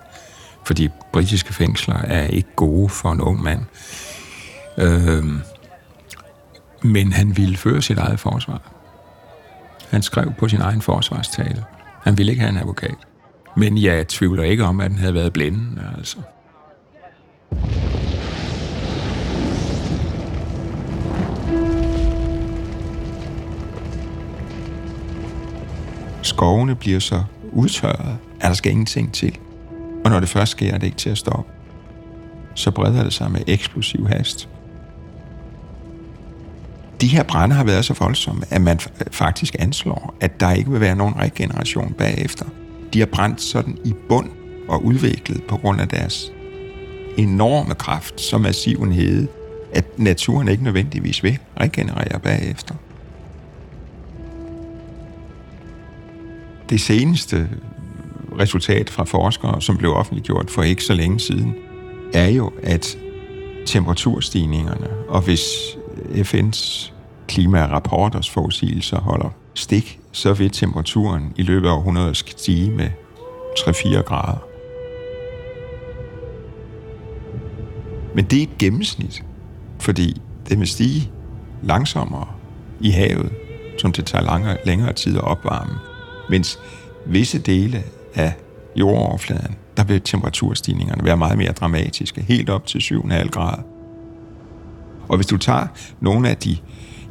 fordi 0.65 0.89
britiske 1.13 1.53
fængsler 1.53 1.97
er 1.97 2.27
ikke 2.27 2.49
gode 2.57 2.89
for 2.89 3.13
en 3.13 3.21
ung 3.21 3.43
mand. 3.43 3.65
Øh, 4.79 5.25
men 6.83 7.13
han 7.13 7.37
ville 7.37 7.57
føre 7.57 7.83
sit 7.83 7.99
eget 7.99 8.21
forsvar. 8.21 8.61
Han 9.91 10.03
skrev 10.03 10.33
på 10.39 10.49
sin 10.49 10.61
egen 10.61 10.83
forsvarstale. 10.83 11.65
Han 12.03 12.19
ville 12.19 12.33
ikke 12.33 12.41
have 12.41 12.51
en 12.51 12.59
advokat. 12.59 12.95
Men 13.57 13.79
jeg 13.79 14.09
tvivler 14.09 14.43
ikke 14.43 14.65
om, 14.65 14.81
at 14.81 14.91
den 14.91 14.99
havde 14.99 15.15
været 15.15 15.33
blændende, 15.33 15.83
altså. 15.97 16.19
Skovene 26.23 26.75
bliver 26.75 26.99
så 26.99 27.23
udtørret, 27.53 28.19
at 28.41 28.49
der 28.49 28.55
skal 28.55 28.73
ingenting 28.73 29.13
til. 29.13 29.39
Og 30.05 30.11
når 30.11 30.21
det 30.21 30.29
først 30.29 30.53
sker, 30.53 30.75
er 30.75 30.79
det 30.79 30.87
ikke 30.87 30.97
til 30.97 31.11
at 31.11 31.19
stoppe. 31.19 31.53
Så 32.55 32.71
breder 32.71 33.03
det 33.03 33.13
sig 33.13 33.31
med 33.31 33.41
eksplosiv 33.47 34.07
hast. 34.09 34.49
De 37.01 37.07
her 37.07 37.23
brænde 37.23 37.55
har 37.55 37.65
været 37.65 37.85
så 37.85 37.95
voldsomme, 37.99 38.45
at 38.51 38.61
man 38.61 38.79
faktisk 39.11 39.57
anslår, 39.59 40.15
at 40.21 40.41
der 40.41 40.53
ikke 40.53 40.71
vil 40.71 40.81
være 40.81 40.97
nogen 40.97 41.17
regeneration 41.17 41.93
bagefter 41.93 42.47
de 42.95 42.99
har 42.99 43.07
brændt 43.07 43.41
sådan 43.41 43.79
i 43.85 43.95
bund 44.09 44.31
og 44.69 44.85
udviklet 44.85 45.43
på 45.43 45.57
grund 45.57 45.81
af 45.81 45.89
deres 45.89 46.33
enorme 47.17 47.75
kraft, 47.75 48.21
så 48.21 48.39
massiv 48.39 48.77
en 48.77 48.93
hede, 48.93 49.29
at 49.73 49.99
naturen 49.99 50.49
ikke 50.49 50.65
nødvendigvis 50.65 51.23
vil 51.23 51.39
regenerere 51.61 52.21
bagefter. 52.21 52.75
Det 56.71 56.81
seneste 56.81 57.49
resultat 58.39 58.91
fra 58.91 59.05
forskere, 59.05 59.63
som 59.63 59.77
blev 59.77 59.93
offentliggjort 59.93 60.51
for 60.51 60.63
ikke 60.63 60.85
så 60.85 60.95
længe 60.95 61.21
siden, 61.21 61.55
er 62.15 62.29
jo, 62.29 62.53
at 62.63 62.99
temperaturstigningerne, 63.67 64.89
og 65.09 65.21
hvis 65.21 65.41
FN's 66.11 66.93
klimarapporters 67.29 68.31
forudsigelser 68.31 69.01
holder 69.01 69.31
stik, 69.55 70.01
så 70.15 70.33
vil 70.33 70.51
temperaturen 70.51 71.33
i 71.37 71.43
løbet 71.43 71.69
af 71.69 71.73
århundredet 71.73 72.17
stige 72.17 72.71
med 72.71 72.91
3-4 73.59 74.01
grader. 74.03 74.39
Men 78.15 78.25
det 78.25 78.39
er 78.39 78.43
et 78.43 78.59
gennemsnit, 78.59 79.25
fordi 79.81 80.21
det 80.49 80.59
vil 80.59 80.69
stige 80.69 81.11
langsommere 81.63 82.27
i 82.81 82.91
havet, 82.91 83.33
som 83.79 83.93
det 83.93 84.07
tager 84.07 84.25
langere, 84.25 84.57
længere 84.65 84.93
tid 84.93 85.17
at 85.17 85.25
opvarme. 85.25 85.75
Mens 86.31 86.59
visse 87.07 87.39
dele 87.39 87.83
af 88.15 88.33
jordoverfladen, 88.77 89.57
der 89.77 89.85
vil 89.85 90.01
temperaturstigningerne 90.01 91.05
være 91.05 91.17
meget 91.17 91.39
mere 91.39 91.53
dramatiske, 91.53 92.23
helt 92.23 92.51
op 92.51 92.67
til 92.67 92.79
7,5 92.79 93.29
grader. 93.29 93.63
Og 95.09 95.17
hvis 95.17 95.27
du 95.27 95.37
tager 95.37 95.67
nogle 96.01 96.29
af 96.29 96.37
de 96.37 96.57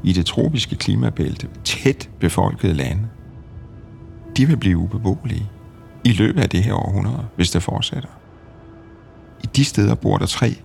i 0.03 0.13
det 0.13 0.25
tropiske 0.25 0.75
klimabælte, 0.75 1.47
tæt 1.63 2.09
befolkede 2.19 2.73
lande, 2.73 3.01
de 4.37 4.45
vil 4.45 4.57
blive 4.57 4.77
ubeboelige 4.77 5.49
i 6.03 6.11
løbet 6.11 6.41
af 6.41 6.49
det 6.49 6.63
her 6.63 6.73
århundrede, 6.73 7.25
hvis 7.35 7.51
det 7.51 7.63
fortsætter. 7.63 8.09
I 9.43 9.47
de 9.55 9.65
steder 9.65 9.95
bor 9.95 10.17
der 10.17 10.25
3 10.25 10.55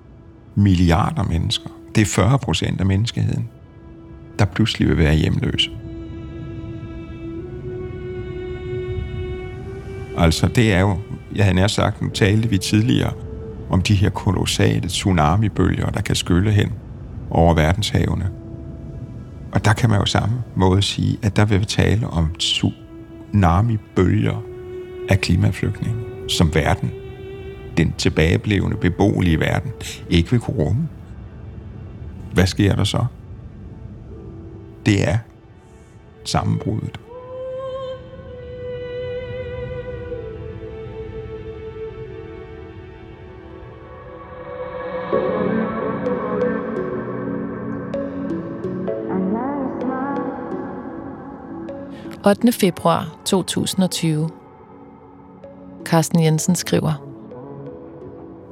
milliarder 0.54 1.22
mennesker. 1.22 1.70
Det 1.94 2.00
er 2.00 2.06
40 2.06 2.38
procent 2.38 2.80
af 2.80 2.86
menneskeheden, 2.86 3.48
der 4.38 4.44
pludselig 4.44 4.88
vil 4.88 4.96
være 4.96 5.14
hjemløse. 5.14 5.70
Altså, 10.16 10.48
det 10.48 10.72
er 10.72 10.80
jo 10.80 10.98
jeg 11.34 11.44
havde 11.44 11.56
nær 11.56 11.66
sagt, 11.66 12.02
nu 12.02 12.08
talte 12.08 12.50
vi 12.50 12.58
tidligere 12.58 13.12
om 13.70 13.82
de 13.82 13.94
her 13.94 14.10
kolossale 14.10 14.88
tsunamibølger, 14.88 15.90
der 15.90 16.00
kan 16.00 16.14
skylle 16.14 16.52
hen 16.52 16.72
over 17.30 17.54
verdenshavene. 17.54 18.30
Og 19.52 19.64
der 19.64 19.72
kan 19.72 19.90
man 19.90 19.98
jo 19.98 20.06
samme 20.06 20.42
måde 20.54 20.82
sige, 20.82 21.18
at 21.22 21.36
der 21.36 21.44
vil 21.44 21.60
vi 21.60 21.64
tale 21.64 22.06
om 22.06 22.34
tsunami-bølger 22.38 24.42
af 25.08 25.20
klimaflygtninge, 25.20 26.28
som 26.28 26.54
verden, 26.54 26.90
den 27.76 27.94
tilbageblevende, 27.98 28.76
beboelige 28.76 29.40
verden, 29.40 29.72
ikke 30.10 30.30
vil 30.30 30.40
kunne 30.40 30.56
rumme. 30.56 30.88
Hvad 32.32 32.46
sker 32.46 32.74
der 32.74 32.84
så? 32.84 33.04
Det 34.86 35.08
er 35.08 35.18
sammenbruddet. 36.24 37.00
8. 52.24 52.52
februar 52.52 53.16
2020. 53.24 54.30
Carsten 55.84 56.22
Jensen 56.22 56.54
skriver. 56.54 56.92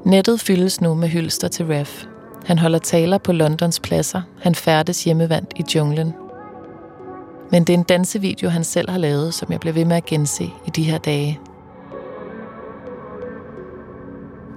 Nettet 0.05 0.41
fyldes 0.41 0.81
nu 0.81 0.95
med 0.95 1.09
hylster 1.09 1.49
til 1.49 1.67
Ref. 1.67 2.05
Han 2.45 2.59
holder 2.59 2.79
taler 2.79 3.19
på 3.19 3.33
Londons 3.33 3.81
pladser. 3.81 4.23
Han 4.41 4.55
færdes 4.55 5.05
hjemmevandt 5.05 5.53
i 5.57 5.65
junglen. 5.75 6.15
Men 7.51 7.65
det 7.65 7.75
er 7.75 7.79
en 7.79 7.85
dansevideo, 7.85 8.49
han 8.49 8.65
selv 8.65 8.91
har 8.91 8.99
lavet, 8.99 9.35
som 9.35 9.53
jeg 9.53 9.61
bliver 9.61 9.75
ved 9.75 9.85
med 9.85 9.97
at 9.97 10.05
gense 10.05 10.45
i 10.45 10.71
de 10.77 10.83
her 10.83 10.99
dage. 10.99 11.41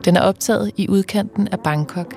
Den 0.06 0.18
er 0.18 0.22
optaget 0.22 0.72
i 0.78 0.90
udkanten 0.90 1.48
af 1.48 1.60
Bangkok, 1.60 2.16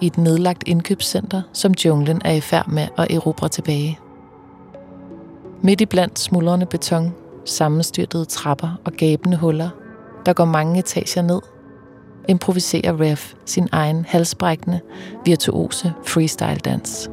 i 0.00 0.06
et 0.06 0.18
nedlagt 0.18 0.62
indkøbscenter, 0.66 1.42
som 1.52 1.72
junglen 1.84 2.22
er 2.24 2.32
i 2.32 2.40
færd 2.40 2.68
med 2.68 2.88
at 2.98 3.10
erobre 3.10 3.48
tilbage. 3.48 3.98
Midt 5.62 5.80
i 5.80 5.86
blandt 5.86 6.18
smuldrende 6.18 6.66
beton, 6.66 7.14
sammenstyrtede 7.44 8.24
trapper 8.24 8.80
og 8.84 8.92
gabende 8.92 9.36
huller, 9.36 9.68
der 10.26 10.32
går 10.32 10.44
mange 10.44 10.78
etager 10.78 11.22
ned, 11.22 11.40
improviserer 12.28 13.00
Ref 13.00 13.34
sin 13.44 13.68
egen 13.72 14.04
halsbrækkende, 14.04 14.80
virtuose 15.24 15.92
freestyle-dans. 16.06 17.10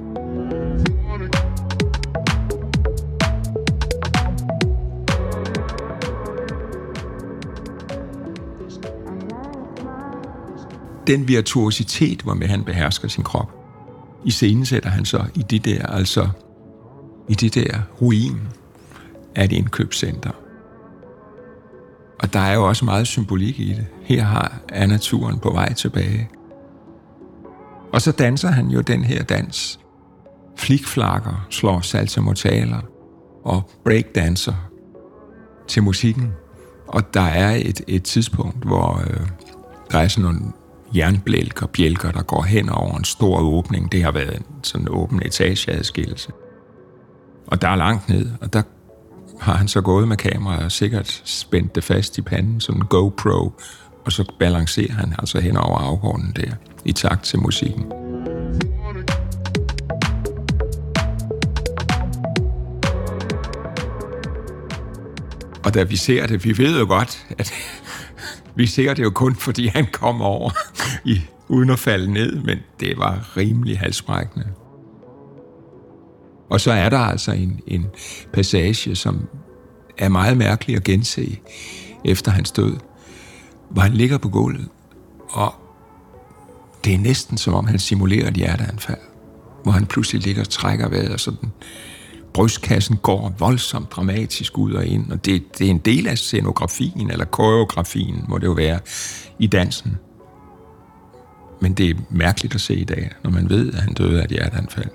Den 11.08 11.28
virtuositet, 11.28 12.22
hvormed 12.22 12.48
han 12.48 12.64
behersker 12.64 13.08
sin 13.08 13.24
krop, 13.24 13.52
i 14.26 14.32
scenen 14.32 14.66
sætter 14.66 14.90
han 14.90 15.06
så 15.06 15.26
i 15.36 15.42
det 15.42 15.66
der, 15.66 15.86
altså 15.86 16.30
i 17.30 17.34
det 17.34 17.56
der 17.56 17.80
ruin 18.02 18.40
af 19.36 19.44
et 19.46 19.52
indkøbscenter. 19.52 20.32
Og 22.20 22.34
der 22.34 22.40
er 22.40 22.54
jo 22.54 22.68
også 22.68 22.86
meget 22.86 23.08
symbolik 23.08 23.60
i 23.60 23.70
det. 23.70 23.86
Her 24.02 24.24
har 24.24 24.62
er 24.70 24.88
naturen 24.88 25.40
på 25.40 25.52
vej 25.52 25.74
tilbage. 25.74 26.30
Og 27.94 28.02
så 28.02 28.12
danser 28.12 28.48
han 28.48 28.68
jo 28.68 28.82
den 28.82 29.04
her 29.04 29.24
dans. 29.24 29.80
Flikflakker 30.58 31.48
slår 31.50 31.82
salsa 31.82 32.22
mortaler 32.22 32.82
og 33.44 33.72
breakdanser 33.84 34.54
til 35.68 35.84
musikken. 35.84 36.32
Og 36.88 37.14
der 37.14 37.22
er 37.22 37.56
et, 37.56 37.82
et 37.88 38.04
tidspunkt, 38.04 38.64
hvor 38.64 39.04
øh, 39.08 39.28
der 39.92 40.00
er 40.00 40.08
sådan 40.08 40.24
nogle 40.24 40.52
jernblælker, 40.96 41.68
bjælker, 41.68 42.12
der 42.12 42.24
går 42.24 42.44
hen 42.44 42.70
over 42.70 42.98
en 42.98 43.04
stor 43.04 43.40
åbning. 43.40 43.92
Det 43.92 44.04
har 44.04 44.12
været 44.12 44.38
en 44.38 44.46
sådan 44.64 44.88
åben 44.90 45.22
etageadskillelse. 45.26 46.32
Og 47.48 47.62
der 47.62 47.68
er 47.68 47.76
langt 47.76 48.10
ned, 48.10 48.30
og 48.42 48.54
der 48.54 48.62
har 49.40 49.56
han 49.56 49.68
så 49.68 49.82
gået 49.82 50.08
med 50.08 50.18
kameraet 50.18 50.66
og 50.66 50.72
sikkert 50.72 51.22
spændt 51.26 51.76
det 51.76 51.84
fast 51.84 52.18
i 52.18 52.22
panden, 52.22 52.62
som 52.62 52.76
en 52.76 52.86
GoPro, 52.86 53.54
og 54.06 54.12
så 54.12 54.34
balancerer 54.40 54.94
han 54.94 55.16
altså 55.20 55.40
hen 55.40 55.58
over 55.58 55.78
afgrunden 55.78 56.34
der, 56.36 56.52
i 56.86 56.92
takt 56.92 57.24
til 57.24 57.40
musikken. 57.40 57.92
Og 65.66 65.74
da 65.74 65.84
vi 65.84 65.96
ser 65.96 66.28
det, 66.28 66.46
vi 66.46 66.58
ved 66.58 66.80
jo 66.80 66.86
godt, 66.88 67.26
at 67.38 67.54
vi 68.56 68.68
ser 68.68 68.94
det 68.94 69.04
jo 69.04 69.10
kun, 69.10 69.36
fordi 69.36 69.68
han 69.68 69.88
kom 69.92 70.22
over, 70.22 70.52
i, 71.06 71.22
uden 71.48 71.70
at 71.70 71.80
falde 71.80 72.14
ned, 72.14 72.36
men 72.36 72.58
det 72.80 72.98
var 72.98 73.38
rimelig 73.38 73.80
halsbrækkende. 73.80 74.46
Og 76.50 76.62
så 76.62 76.72
er 76.72 76.90
der 76.90 77.00
altså 77.00 77.32
en, 77.32 77.60
en 77.68 77.86
passage, 78.34 78.96
som 78.96 79.28
er 79.98 80.10
meget 80.10 80.38
mærkelig 80.38 80.76
at 80.76 80.84
gense 80.84 81.40
efter 82.06 82.32
hans 82.32 82.52
død, 82.52 82.76
hvor 83.70 83.82
han 83.82 83.94
ligger 83.94 84.18
på 84.18 84.30
gulvet, 84.30 84.68
og 85.30 85.54
det 86.86 86.94
er 86.94 86.98
næsten 86.98 87.38
som 87.38 87.54
om 87.54 87.68
han 87.68 87.80
simulerer 87.80 88.28
et 88.28 88.34
hjerteanfald, 88.34 89.00
hvor 89.64 89.72
han 89.72 89.86
pludselig 89.86 90.24
ligger 90.24 90.42
og 90.42 90.50
trækker 90.50 90.90
vejret, 90.90 91.10
og 91.10 91.20
sådan 91.20 91.52
brystkassen 92.34 92.98
går 92.98 93.36
voldsomt 93.40 93.92
dramatisk 93.92 94.58
ud 94.58 94.74
og 94.74 94.86
ind, 94.86 95.12
og 95.12 95.26
det, 95.26 95.44
det 95.60 95.68
er 95.68 95.72
en 95.72 95.78
del 95.78 96.08
af 96.08 96.18
scenografien, 96.18 97.12
eller 97.12 97.26
koreografien, 97.26 98.26
må 98.28 98.38
det 98.38 98.48
jo 98.48 98.52
være, 98.52 98.80
i 99.40 99.48
dansen. 99.48 99.98
Men 101.62 101.74
det 101.74 101.90
er 101.90 101.94
mærkeligt 102.10 102.56
at 102.56 102.62
se 102.62 102.76
i 102.76 102.84
dag, 102.84 103.12
når 103.24 103.32
man 103.32 103.50
ved, 103.50 103.74
at 103.74 103.80
han 103.80 103.94
døde 103.94 104.22
af 104.22 104.26
et 104.26 104.32
hjerteanfald. 104.32 104.90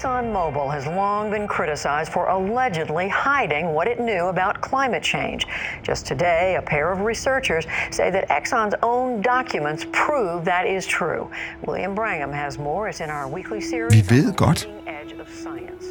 ExxonMobil 0.00 0.72
has 0.72 0.86
long 0.86 1.30
been 1.30 1.46
criticized 1.46 2.10
for 2.10 2.28
allegedly 2.28 3.08
hiding 3.08 3.74
what 3.74 3.86
it 3.86 4.00
knew 4.00 4.26
about 4.26 4.60
climate 4.62 5.02
change. 5.02 5.46
Just 5.82 6.06
today, 6.06 6.56
a 6.56 6.62
pair 6.62 6.90
of 6.92 7.00
researchers 7.00 7.66
say 7.90 8.10
that 8.10 8.28
Exxon's 8.30 8.74
own 8.82 9.20
documents 9.20 9.86
prove 9.92 10.44
that 10.46 10.66
is 10.66 10.86
true. 10.86 11.30
William 11.66 11.94
Brangham 11.94 12.32
has 12.32 12.58
more. 12.58 12.88
It's 12.88 13.00
in 13.00 13.10
our 13.10 13.28
weekly 13.28 13.60
series. 13.60 13.94
Vi 13.94 14.14
ved 14.14 14.32
godt, 14.32 14.68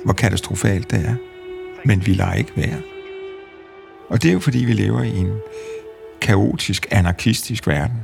hvor 0.04 0.14
katastrofalt 0.14 0.92
det 0.92 1.06
er, 1.06 1.16
men 1.86 2.06
vi 2.06 2.14
lader 2.14 2.34
ikke 2.34 2.52
være. 2.56 2.82
Og 4.10 4.24
det 4.24 4.30
er 4.30 4.34
jo 4.34 4.40
fordi, 4.40 4.66
vi 4.66 4.74
lever 4.74 5.04
i 5.04 5.18
en 5.18 5.40
kaotisk, 6.22 6.88
anarkistisk 6.92 7.68
verden. 7.68 7.98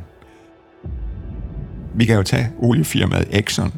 Vi 1.93 2.05
kan 2.05 2.15
jo 2.15 2.23
tage 2.23 2.51
oliefirmaet 2.59 3.27
Exxon, 3.31 3.73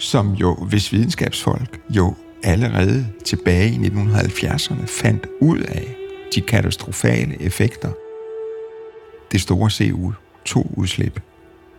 som 0.00 0.34
jo, 0.34 0.54
hvis 0.54 0.92
videnskabsfolk 0.92 1.80
jo 1.90 2.14
allerede 2.42 3.06
tilbage 3.24 3.70
i 3.70 3.76
1970'erne 3.76 4.86
fandt 4.86 5.26
ud 5.40 5.58
af 5.58 5.96
de 6.34 6.40
katastrofale 6.40 7.42
effekter, 7.42 7.90
det 9.32 9.40
store 9.40 9.68
CO2-udslip 9.68 11.20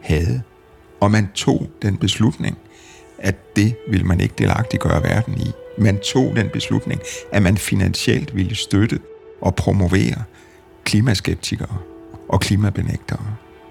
havde. 0.02 0.42
Og 1.00 1.12
man 1.12 1.28
tog 1.36 1.70
den 1.82 1.98
beslutning, 1.98 2.58
at 3.18 3.56
det 3.56 3.76
ville 3.90 4.06
man 4.06 4.20
ikke 4.20 4.36
delagtigt 4.38 4.84
gøre 4.84 5.04
verden 5.04 5.42
i. 5.42 5.52
Man 5.78 6.00
tog 6.00 6.36
den 6.36 6.50
beslutning, 6.50 7.02
at 7.32 7.44
man 7.44 7.58
finansielt 7.58 8.36
ville 8.36 8.56
støtte 8.56 9.00
og 9.42 9.56
promovere 9.56 10.24
klimaskeptikere 10.84 11.78
og 12.30 12.42
klimabenægtere. 12.42 13.26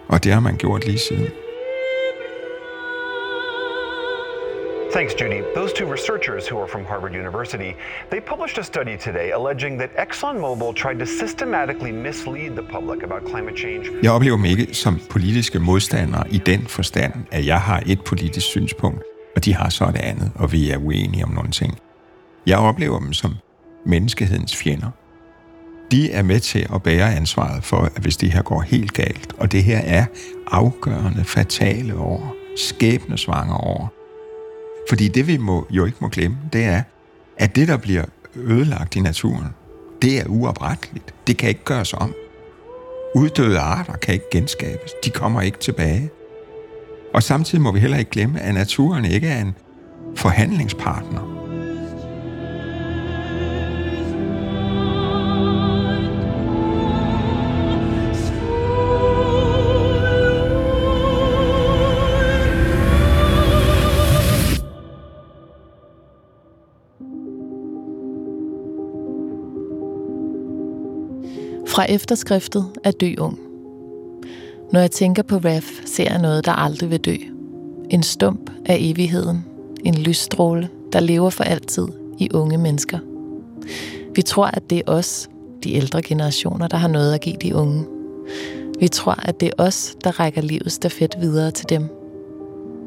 Og 0.09 0.25
det 0.25 0.33
har 0.33 0.41
man 0.41 0.57
gjort 0.57 0.87
lige 0.87 0.99
siden. 0.99 1.29
Thanks, 4.93 5.15
Judy. 5.15 5.43
Those 5.55 5.73
two 5.73 5.93
researchers 5.93 6.49
who 6.49 6.59
are 6.63 6.67
from 6.67 6.85
Harvard 6.85 7.15
University, 7.15 7.77
they 8.11 8.21
published 8.21 8.59
a 8.59 8.63
study 8.65 8.97
today 8.97 9.31
alleging 9.31 9.79
that 9.79 9.91
ExxonMobil 9.97 10.75
tried 10.75 10.99
to 10.99 11.07
systematically 11.07 11.93
mislead 11.93 12.57
the 12.57 12.63
public 12.63 13.03
about 13.05 13.23
climate 13.31 13.57
change. 13.57 13.91
Jeg 14.03 14.11
oplever 14.13 14.37
mig 14.37 14.51
ikke 14.51 14.75
som 14.75 15.01
politiske 15.11 15.59
modstandere 15.59 16.25
i 16.31 16.39
den 16.39 16.67
forstand, 16.67 17.13
at 17.31 17.47
jeg 17.47 17.61
har 17.61 17.83
et 17.87 18.05
politisk 18.05 18.47
synspunkt, 18.47 19.03
og 19.37 19.45
de 19.45 19.55
har 19.55 19.69
så 19.69 19.85
et 19.85 19.97
andet, 19.97 20.33
og 20.35 20.53
vi 20.53 20.71
er 20.71 20.77
uenige 20.79 21.25
om 21.25 21.31
nogle 21.31 21.51
ting. 21.51 21.79
Jeg 22.47 22.59
oplever 22.59 22.99
dem 22.99 23.13
som 23.13 23.35
menneskehedens 23.87 24.57
fjender. 24.57 24.91
De 25.91 26.13
er 26.13 26.23
med 26.23 26.41
til 26.41 26.67
at 26.75 26.83
bære 26.83 27.15
ansvaret 27.15 27.65
for, 27.65 27.77
at 27.77 28.03
hvis 28.03 28.17
det 28.17 28.33
her 28.33 28.43
går 28.43 28.61
helt 28.61 28.93
galt, 28.93 29.33
og 29.39 29.53
det 29.53 29.65
her 29.65 29.79
er 29.79 30.05
afgørende, 30.47 31.25
fatale 31.25 31.97
år, 31.97 32.35
skæbnesvanger 32.57 33.65
år, 33.65 34.00
fordi 34.89 35.09
det 35.09 35.27
vi 35.27 35.37
må, 35.37 35.67
jo 35.71 35.85
ikke 35.85 35.99
må 36.01 36.09
glemme, 36.09 36.37
det 36.53 36.65
er, 36.65 36.83
at 37.39 37.57
det, 37.57 37.69
der 37.69 37.77
bliver 37.77 38.05
ødelagt 38.37 38.97
i 38.97 39.01
naturen, 39.01 39.49
det 40.03 40.19
er 40.21 40.25
uopretteligt. 40.27 41.15
Det 41.27 41.37
kan 41.37 41.49
ikke 41.49 41.65
gøres 41.65 41.95
om. 41.95 42.15
Uddøde 43.15 43.59
arter 43.59 43.93
kan 43.93 44.15
ikke 44.15 44.27
genskabes. 44.33 44.91
De 45.05 45.11
kommer 45.11 45.43
ikke 45.43 45.59
tilbage. 45.59 46.11
Og 47.15 47.23
samtidig 47.23 47.63
må 47.63 47.73
vi 47.73 47.81
heller 47.81 47.99
ikke 47.99 48.11
glemme, 48.11 48.41
at 48.41 48.55
naturen 48.55 49.05
ikke 49.05 49.29
er 49.29 49.41
en 49.41 49.55
forhandlingspartner. 50.17 51.30
Fra 71.71 71.87
efterskriftet 71.89 72.65
er 72.85 72.91
dø 72.91 73.15
ung. 73.19 73.39
Når 74.73 74.81
jeg 74.81 74.91
tænker 74.91 75.23
på 75.23 75.37
Raf, 75.37 75.81
ser 75.85 76.05
jeg 76.05 76.21
noget, 76.21 76.45
der 76.45 76.53
aldrig 76.53 76.91
vil 76.91 77.01
dø. 77.01 77.15
En 77.91 78.03
stump 78.03 78.51
af 78.67 78.77
evigheden. 78.81 79.45
En 79.85 79.95
lysstråle, 79.95 80.69
der 80.93 81.01
lever 81.01 81.31
for 81.31 81.45
altid 81.45 81.89
i 82.19 82.29
unge 82.35 82.59
mennesker. 82.59 82.99
Vi 84.15 84.23
tror, 84.23 84.47
at 84.47 84.71
det 84.71 84.79
er 84.79 84.93
os, 84.93 85.29
de 85.65 85.75
ældre 85.75 86.03
generationer, 86.03 86.69
der 86.69 86.77
har 86.77 86.89
noget 86.89 87.15
at 87.15 87.21
give 87.21 87.37
de 87.43 87.55
unge. 87.55 87.85
Vi 88.81 88.89
tror, 88.89 89.15
at 89.23 89.41
det 89.41 89.49
er 89.49 89.63
os, 89.65 89.97
der 90.05 90.21
rækker 90.21 90.43
livets 90.43 90.75
stafet 90.75 91.17
videre 91.21 91.51
til 91.51 91.69
dem. 91.69 91.89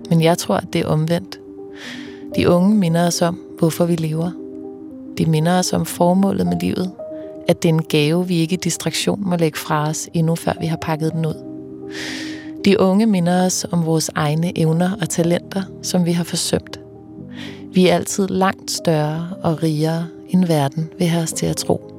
Men 0.10 0.22
jeg 0.22 0.38
tror, 0.38 0.56
at 0.56 0.68
det 0.74 0.82
er 0.82 0.88
omvendt. 0.88 1.40
De 2.36 2.50
unge 2.50 2.76
minder 2.76 3.08
os 3.08 3.22
om, 3.22 3.40
hvorfor 3.60 3.86
vi 3.86 3.96
lever. 3.96 4.32
De 5.18 5.26
minder 5.26 5.60
os 5.60 5.74
om 5.74 5.86
formålet 5.86 6.48
med 6.48 6.60
livet. 6.62 6.92
At 7.48 7.64
det 7.64 7.70
er 7.70 7.74
en 7.74 7.84
gave, 7.84 8.28
vi 8.28 8.36
ikke 8.36 8.54
i 8.54 8.60
distraktion 8.64 9.30
må 9.30 9.36
lægge 9.36 9.60
fra 9.60 9.90
os, 9.90 10.10
endnu 10.14 10.36
før 10.36 10.54
vi 10.60 10.66
har 10.66 10.78
pakket 10.78 11.14
den 11.14 11.26
ud. 11.26 11.44
De 12.66 12.80
unge 12.80 13.06
minder 13.06 13.46
os 13.46 13.66
om 13.72 13.86
vores 13.86 14.10
egne 14.16 14.60
evner 14.60 14.98
og 15.02 15.10
talenter, 15.10 15.64
som 15.82 16.06
vi 16.06 16.12
har 16.12 16.24
forsømt. 16.24 16.80
Vi 17.74 17.88
er 17.88 17.96
altid 17.96 18.28
langt 18.28 18.72
større 18.72 19.30
og 19.44 19.64
rigere, 19.64 20.08
end 20.30 20.46
verden 20.46 20.90
vil 20.98 21.08
have 21.08 21.24
os 21.24 21.34
til 21.34 21.46
at 21.46 21.56
tro. 21.56 21.93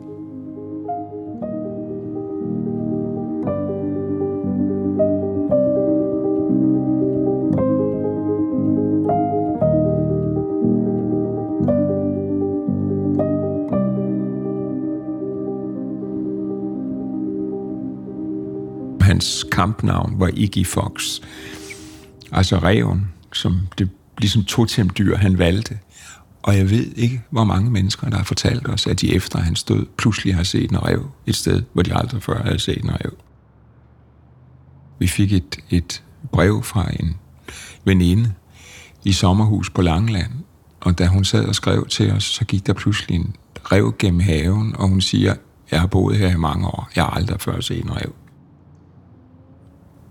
Hans 19.15 19.45
kampnavn 19.53 20.21
var 20.21 20.31
Iggy 20.35 20.67
Fox. 20.67 21.21
Altså 22.33 22.59
reven, 22.59 23.13
som 23.33 23.61
det 23.79 23.91
ligesom 24.19 24.45
totemdyr, 24.45 25.17
han 25.17 25.39
valgte. 25.39 25.79
Og 26.43 26.57
jeg 26.57 26.71
ved 26.71 26.87
ikke, 26.97 27.23
hvor 27.31 27.45
mange 27.45 27.71
mennesker, 27.71 28.11
der 28.11 28.17
har 28.17 28.25
fortalt 28.25 28.69
os, 28.69 28.87
at 28.87 29.01
de 29.01 29.15
efter 29.15 29.39
han 29.39 29.57
stod, 29.57 29.87
pludselig 29.99 30.35
har 30.35 30.43
set 30.43 30.71
en 30.71 30.85
rev 30.85 31.11
et 31.27 31.37
sted, 31.37 31.63
hvor 31.73 31.83
de 31.83 31.95
aldrig 31.97 32.23
før 32.23 32.43
havde 32.43 32.59
set 32.59 32.85
en 32.85 32.91
rev. 32.91 33.17
Vi 34.99 35.07
fik 35.07 35.33
et, 35.33 35.59
et 35.71 36.03
brev 36.33 36.63
fra 36.63 36.91
en 37.01 37.17
veninde 37.85 38.33
i 39.05 39.13
sommerhus 39.13 39.71
på 39.71 39.83
Langland, 39.83 40.33
og 40.81 40.99
da 40.99 41.07
hun 41.07 41.25
sad 41.25 41.45
og 41.45 41.55
skrev 41.55 41.87
til 41.87 42.13
os, 42.13 42.25
så 42.25 42.45
gik 42.45 42.67
der 42.67 42.73
pludselig 42.73 43.15
en 43.15 43.37
rev 43.73 43.95
gennem 43.99 44.21
haven, 44.21 44.77
og 44.77 44.89
hun 44.89 45.01
siger, 45.01 45.35
jeg 45.71 45.81
har 45.81 45.87
boet 45.87 46.17
her 46.17 46.31
i 46.31 46.37
mange 46.37 46.67
år, 46.67 46.91
jeg 46.97 47.05
har 47.05 47.11
aldrig 47.11 47.41
før 47.41 47.61
set 47.61 47.85
en 47.85 47.97
rev. 47.97 48.15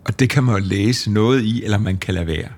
Og 0.06 0.20
det 0.20 0.30
kan 0.30 0.44
man 0.44 0.56
jo 0.56 0.62
læse 0.66 1.12
noget 1.12 1.44
i, 1.44 1.64
eller 1.64 1.78
man 1.78 1.98
kan 1.98 2.14
lade 2.14 2.28
være. 2.28 2.50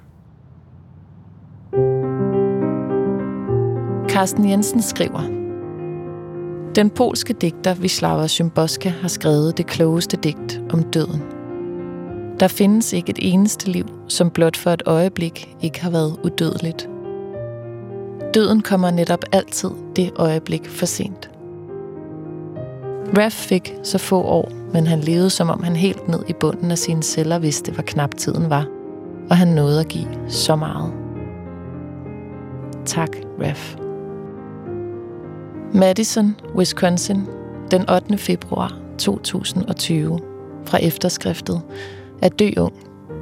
Carsten 4.10 4.50
Jensen 4.50 4.82
skriver, 4.82 5.22
Den 6.76 6.90
polske 6.90 7.34
digter 7.34 7.76
Wisława 7.76 8.28
Szymborska 8.28 8.90
har 8.90 9.08
skrevet 9.08 9.58
det 9.58 9.68
klogeste 9.68 10.18
digt 10.18 10.62
om 10.70 10.84
døden. 10.84 11.22
Der 12.40 12.48
findes 12.48 12.94
ikke 12.94 13.10
et 13.10 13.20
eneste 13.22 13.72
liv, 13.72 13.86
som 14.08 14.30
blot 14.30 14.58
for 14.58 14.72
et 14.72 14.84
øjeblik 14.86 15.56
ikke 15.62 15.82
har 15.82 15.90
været 15.90 16.16
udødeligt. 16.24 16.90
Døden 18.34 18.62
kommer 18.62 18.92
netop 18.92 19.24
altid 19.32 19.70
det 19.96 20.12
øjeblik 20.16 20.68
for 20.70 20.86
sent. 20.86 21.35
Raff 23.18 23.36
fik 23.36 23.74
så 23.84 23.98
få 23.98 24.22
år, 24.22 24.52
men 24.74 24.88
han 24.88 25.00
levede 25.00 25.30
som 25.30 25.50
om 25.50 25.64
han 25.64 25.76
helt 25.76 26.08
ned 26.08 26.24
i 26.28 26.34
bunden 26.34 26.72
af 26.72 26.78
sine 26.78 27.04
celler 27.04 27.40
vidste, 27.40 27.72
hvor 27.72 27.84
knap 27.84 28.16
tiden 28.16 28.50
var, 28.50 28.66
og 29.30 29.38
han 29.38 29.48
nåede 29.48 29.80
at 29.80 29.88
give 29.88 30.08
så 30.28 30.56
meget. 30.56 30.94
Tak, 32.86 33.10
Raff. 33.42 33.76
Madison, 35.74 36.36
Wisconsin, 36.56 37.22
den 37.72 37.90
8. 37.90 38.18
februar 38.18 38.78
2020, 38.98 40.20
fra 40.66 40.78
efterskriftet 40.78 41.62
er 42.22 42.30
Dø 42.30 42.50
Ung, 42.58 42.74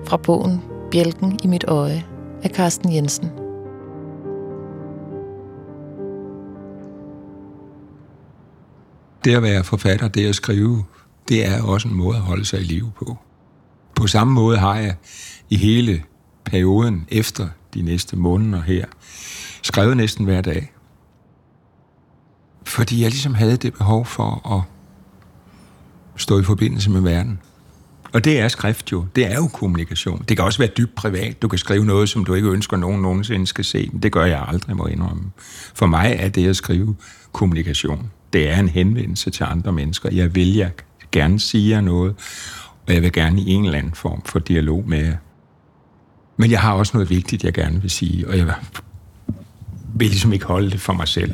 fra 0.06 0.18
bogen 0.18 0.62
Bjælken 0.92 1.40
i 1.44 1.48
mit 1.48 1.64
øje 1.68 2.04
af 2.44 2.50
Carsten 2.50 2.94
Jensen. 2.94 3.43
Det 9.24 9.36
at 9.36 9.44
være 9.44 9.64
forfatter, 9.64 10.08
det 10.08 10.30
at 10.30 10.36
skrive, 10.36 10.84
det 11.30 11.46
er 11.46 11.62
også 11.62 11.88
en 11.88 11.96
måde 11.96 12.18
at 12.18 12.24
holde 12.24 12.46
sig 12.46 12.60
i 12.60 12.64
live 12.64 12.92
på. 12.96 13.18
På 13.96 14.08
samme 14.08 14.34
måde 14.34 14.58
har 14.58 14.76
jeg 14.76 14.96
i 15.50 15.58
hele 15.58 16.04
perioden 16.46 17.08
efter 17.10 17.48
de 17.74 17.82
næste 17.82 18.16
måneder 18.16 18.62
her, 18.62 18.86
skrevet 19.62 19.98
næsten 19.98 20.26
hver 20.26 20.42
dag. 20.42 20.74
Fordi 22.66 23.02
jeg 23.02 23.10
ligesom 23.10 23.34
havde 23.34 23.58
det 23.58 23.74
behov 23.74 24.06
for 24.06 24.56
at 24.58 24.62
stå 26.22 26.40
i 26.40 26.44
forbindelse 26.44 26.90
med 26.92 27.02
verden. 27.02 27.40
Og 28.14 28.26
det 28.26 28.40
er 28.40 28.48
skrift 28.48 28.92
jo. 28.92 29.06
Det 29.16 29.32
er 29.32 29.36
jo 29.36 29.48
kommunikation. 29.48 30.26
Det 30.30 30.38
kan 30.38 30.46
også 30.46 30.60
være 30.60 30.70
dybt 30.78 30.96
privat. 30.96 31.42
Du 31.42 31.48
kan 31.48 31.60
skrive 31.60 31.86
noget, 31.86 32.10
som 32.10 32.26
du 32.26 32.34
ikke 32.34 32.50
ønsker, 32.50 32.78
nogen 32.78 33.02
nogensinde 33.02 33.48
skal 33.48 33.66
se. 33.66 33.90
Men 33.92 34.04
det 34.04 34.12
gør 34.12 34.26
jeg 34.26 34.46
aldrig, 34.48 34.78
må 34.78 34.88
indrømme. 34.88 35.32
For 35.74 35.86
mig 35.86 36.16
er 36.20 36.30
det 36.30 36.48
at 36.48 36.56
skrive 36.56 36.96
kommunikation. 37.32 38.12
Det 38.34 38.50
er 38.50 38.60
en 38.60 38.70
henvendelse 38.70 39.30
til 39.30 39.44
andre 39.44 39.72
mennesker. 39.72 40.10
Jeg 40.12 40.36
vil 40.36 40.56
jeg 40.56 40.72
gerne 41.12 41.40
sige 41.40 41.70
jer 41.70 41.82
noget, 41.82 42.16
og 42.88 42.94
jeg 42.94 43.02
vil 43.02 43.12
gerne 43.12 43.42
i 43.42 43.50
en 43.50 43.66
eller 43.66 43.78
anden 43.78 43.94
form 43.94 44.22
for 44.26 44.40
dialog 44.40 44.84
med 44.88 45.06
jer. 45.06 45.18
Men 46.38 46.52
jeg 46.52 46.62
har 46.62 46.74
også 46.74 46.92
noget 46.94 47.10
vigtigt, 47.10 47.44
jeg 47.44 47.54
gerne 47.54 47.82
vil 47.82 47.90
sige, 47.90 48.28
og 48.28 48.38
jeg 48.38 48.54
vil 49.96 50.08
ligesom 50.08 50.34
ikke 50.34 50.46
holde 50.46 50.72
det 50.72 50.82
for 50.82 50.94
mig 50.94 51.08
selv. 51.08 51.34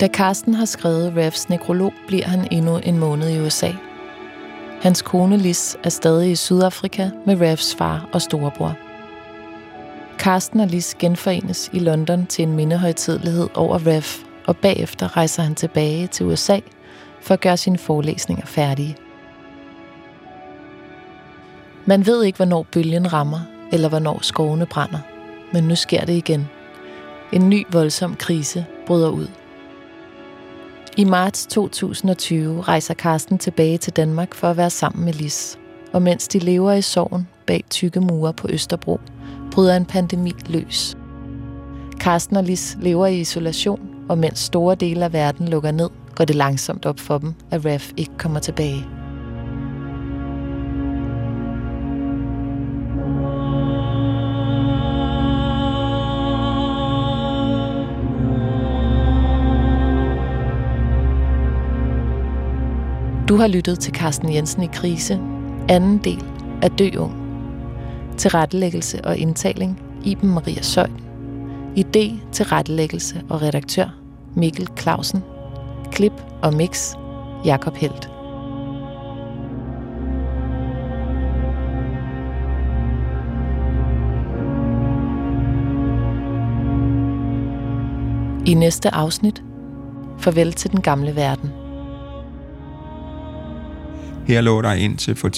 Da 0.00 0.08
Carsten 0.08 0.54
har 0.54 0.64
skrevet 0.64 1.16
Revs 1.16 1.48
nekrolog, 1.48 1.92
bliver 2.06 2.26
han 2.26 2.48
endnu 2.50 2.76
en 2.76 2.98
måned 2.98 3.30
i 3.30 3.40
USA. 3.40 3.72
Hans 4.80 5.02
kone 5.02 5.36
Lis 5.36 5.76
er 5.84 5.88
stadig 5.88 6.30
i 6.30 6.36
Sydafrika 6.36 7.10
med 7.26 7.40
Revs 7.40 7.74
far 7.74 8.08
og 8.12 8.22
storebror. 8.22 8.76
Carsten 10.18 10.60
og 10.60 10.66
Lis 10.66 10.96
genforenes 10.98 11.70
i 11.72 11.78
London 11.78 12.26
til 12.26 12.42
en 12.42 12.56
mindehøjtidlighed 12.56 13.48
over 13.54 13.86
Rev, 13.86 14.02
og 14.46 14.56
bagefter 14.56 15.16
rejser 15.16 15.42
han 15.42 15.54
tilbage 15.54 16.06
til 16.06 16.26
USA 16.26 16.58
for 17.22 17.34
at 17.34 17.40
gøre 17.40 17.56
sine 17.56 17.78
forelæsninger 17.78 18.46
færdige. 18.46 18.96
Man 21.86 22.06
ved 22.06 22.24
ikke, 22.24 22.36
hvornår 22.36 22.66
bølgen 22.72 23.12
rammer, 23.12 23.40
eller 23.72 23.88
hvornår 23.88 24.18
skovene 24.22 24.66
brænder, 24.66 24.98
men 25.52 25.64
nu 25.64 25.74
sker 25.74 26.04
det 26.04 26.12
igen. 26.12 26.48
En 27.32 27.50
ny 27.50 27.66
voldsom 27.72 28.16
krise 28.16 28.66
bryder 28.86 29.08
ud. 29.08 29.26
I 31.00 31.04
marts 31.04 31.46
2020 31.46 32.60
rejser 32.60 32.94
Karsten 32.94 33.38
tilbage 33.38 33.78
til 33.78 33.92
Danmark 33.92 34.34
for 34.34 34.50
at 34.50 34.56
være 34.56 34.70
sammen 34.70 35.04
med 35.04 35.12
Lis. 35.12 35.58
Og 35.92 36.02
mens 36.02 36.28
de 36.28 36.38
lever 36.38 36.72
i 36.72 36.82
sorgen 36.82 37.28
bag 37.46 37.64
tykke 37.70 38.00
mure 38.00 38.32
på 38.32 38.48
Østerbro, 38.50 39.00
bryder 39.50 39.76
en 39.76 39.84
pandemi 39.84 40.32
løs. 40.46 40.96
Karsten 42.00 42.36
og 42.36 42.44
Lis 42.44 42.76
lever 42.80 43.06
i 43.06 43.20
isolation, 43.20 43.80
og 44.08 44.18
mens 44.18 44.38
store 44.38 44.74
dele 44.74 45.04
af 45.04 45.12
verden 45.12 45.48
lukker 45.48 45.70
ned, 45.70 45.90
går 46.14 46.24
det 46.24 46.36
langsomt 46.36 46.86
op 46.86 47.00
for 47.00 47.18
dem, 47.18 47.34
at 47.50 47.64
Raf 47.64 47.92
ikke 47.96 48.12
kommer 48.18 48.40
tilbage. 48.40 48.99
Du 63.30 63.36
har 63.36 63.46
lyttet 63.46 63.80
til 63.80 63.94
Carsten 63.94 64.34
Jensen 64.34 64.62
i 64.62 64.68
krise, 64.72 65.14
anden 65.68 65.98
del 65.98 66.24
af 66.62 66.70
Dø 66.70 66.90
Ung. 66.98 67.14
Tilrettelæggelse 68.16 69.04
og 69.04 69.16
indtaling 69.16 69.82
Iben 70.04 70.30
Maria 70.30 70.62
Søjden. 70.62 71.00
Idé 71.76 72.32
til 72.32 72.44
rettelæggelse 72.44 73.22
og 73.28 73.42
redaktør 73.42 73.88
Mikkel 74.36 74.68
Clausen. 74.78 75.22
Klip 75.92 76.12
og 76.42 76.54
mix 76.54 76.94
Jakob 77.44 77.76
Helt. 77.76 78.10
I 88.46 88.54
næste 88.54 88.94
afsnit 88.94 89.42
Farvel 90.18 90.52
til 90.52 90.70
den 90.70 90.80
gamle 90.80 91.16
verden. 91.16 91.59
Her 94.30 94.40
lå 94.40 94.62
der 94.62 94.72
indtil 94.72 95.14
for 95.14 95.28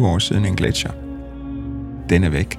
10-20 0.00 0.04
år 0.04 0.18
siden 0.18 0.44
en 0.44 0.56
gletscher. 0.56 0.90
Den 2.08 2.24
er 2.24 2.28
væk. 2.28 2.58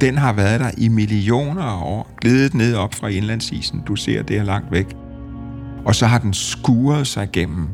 Den 0.00 0.18
har 0.18 0.32
været 0.32 0.60
der 0.60 0.70
i 0.78 0.88
millioner 0.88 1.62
af 1.62 1.82
år, 1.82 2.10
glidet 2.20 2.54
ned 2.54 2.74
op 2.74 2.94
fra 2.94 3.08
indlandsisen. 3.08 3.82
Du 3.86 3.96
ser 3.96 4.22
det 4.22 4.36
er 4.38 4.42
langt 4.42 4.72
væk. 4.72 4.86
Og 5.84 5.94
så 5.94 6.06
har 6.06 6.18
den 6.18 6.34
skuret 6.34 7.06
sig 7.06 7.28
gennem 7.32 7.68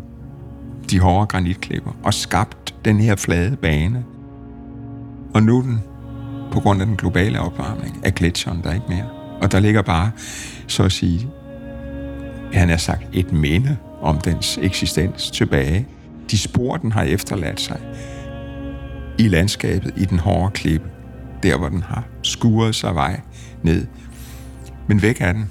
de 0.90 0.98
hårde 0.98 1.26
granitklipper 1.26 1.92
og 2.02 2.14
skabt 2.14 2.74
den 2.84 3.00
her 3.00 3.16
flade 3.16 3.56
bane. 3.56 4.04
Og 5.34 5.42
nu 5.42 5.62
den, 5.62 5.80
på 6.52 6.60
grund 6.60 6.80
af 6.80 6.86
den 6.86 6.96
globale 6.96 7.40
opvarmning, 7.40 8.00
er 8.04 8.10
gletsjeren 8.10 8.60
der 8.62 8.72
ikke 8.74 8.86
mere. 8.88 9.08
Og 9.40 9.52
der 9.52 9.60
ligger 9.60 9.82
bare, 9.82 10.10
så 10.66 10.82
at 10.82 10.92
sige, 10.92 11.28
han 12.52 12.68
har 12.68 12.76
sagt, 12.76 13.02
et 13.12 13.32
minde 13.32 13.76
om 14.02 14.18
dens 14.18 14.58
eksistens 14.62 15.30
tilbage. 15.30 15.86
De 16.32 16.38
spor, 16.38 16.76
den 16.76 16.92
har 16.92 17.02
efterladt 17.02 17.60
sig 17.60 17.80
i 19.18 19.28
landskabet, 19.28 19.94
i 19.96 20.04
den 20.04 20.18
hårde 20.18 20.52
klippe, 20.52 20.88
der 21.42 21.58
hvor 21.58 21.68
den 21.68 21.82
har 21.82 22.04
skuret 22.22 22.74
sig 22.74 22.94
vej 22.94 23.20
ned. 23.62 23.86
Men 24.88 25.02
væk 25.02 25.20
er 25.20 25.32
den. 25.32 25.50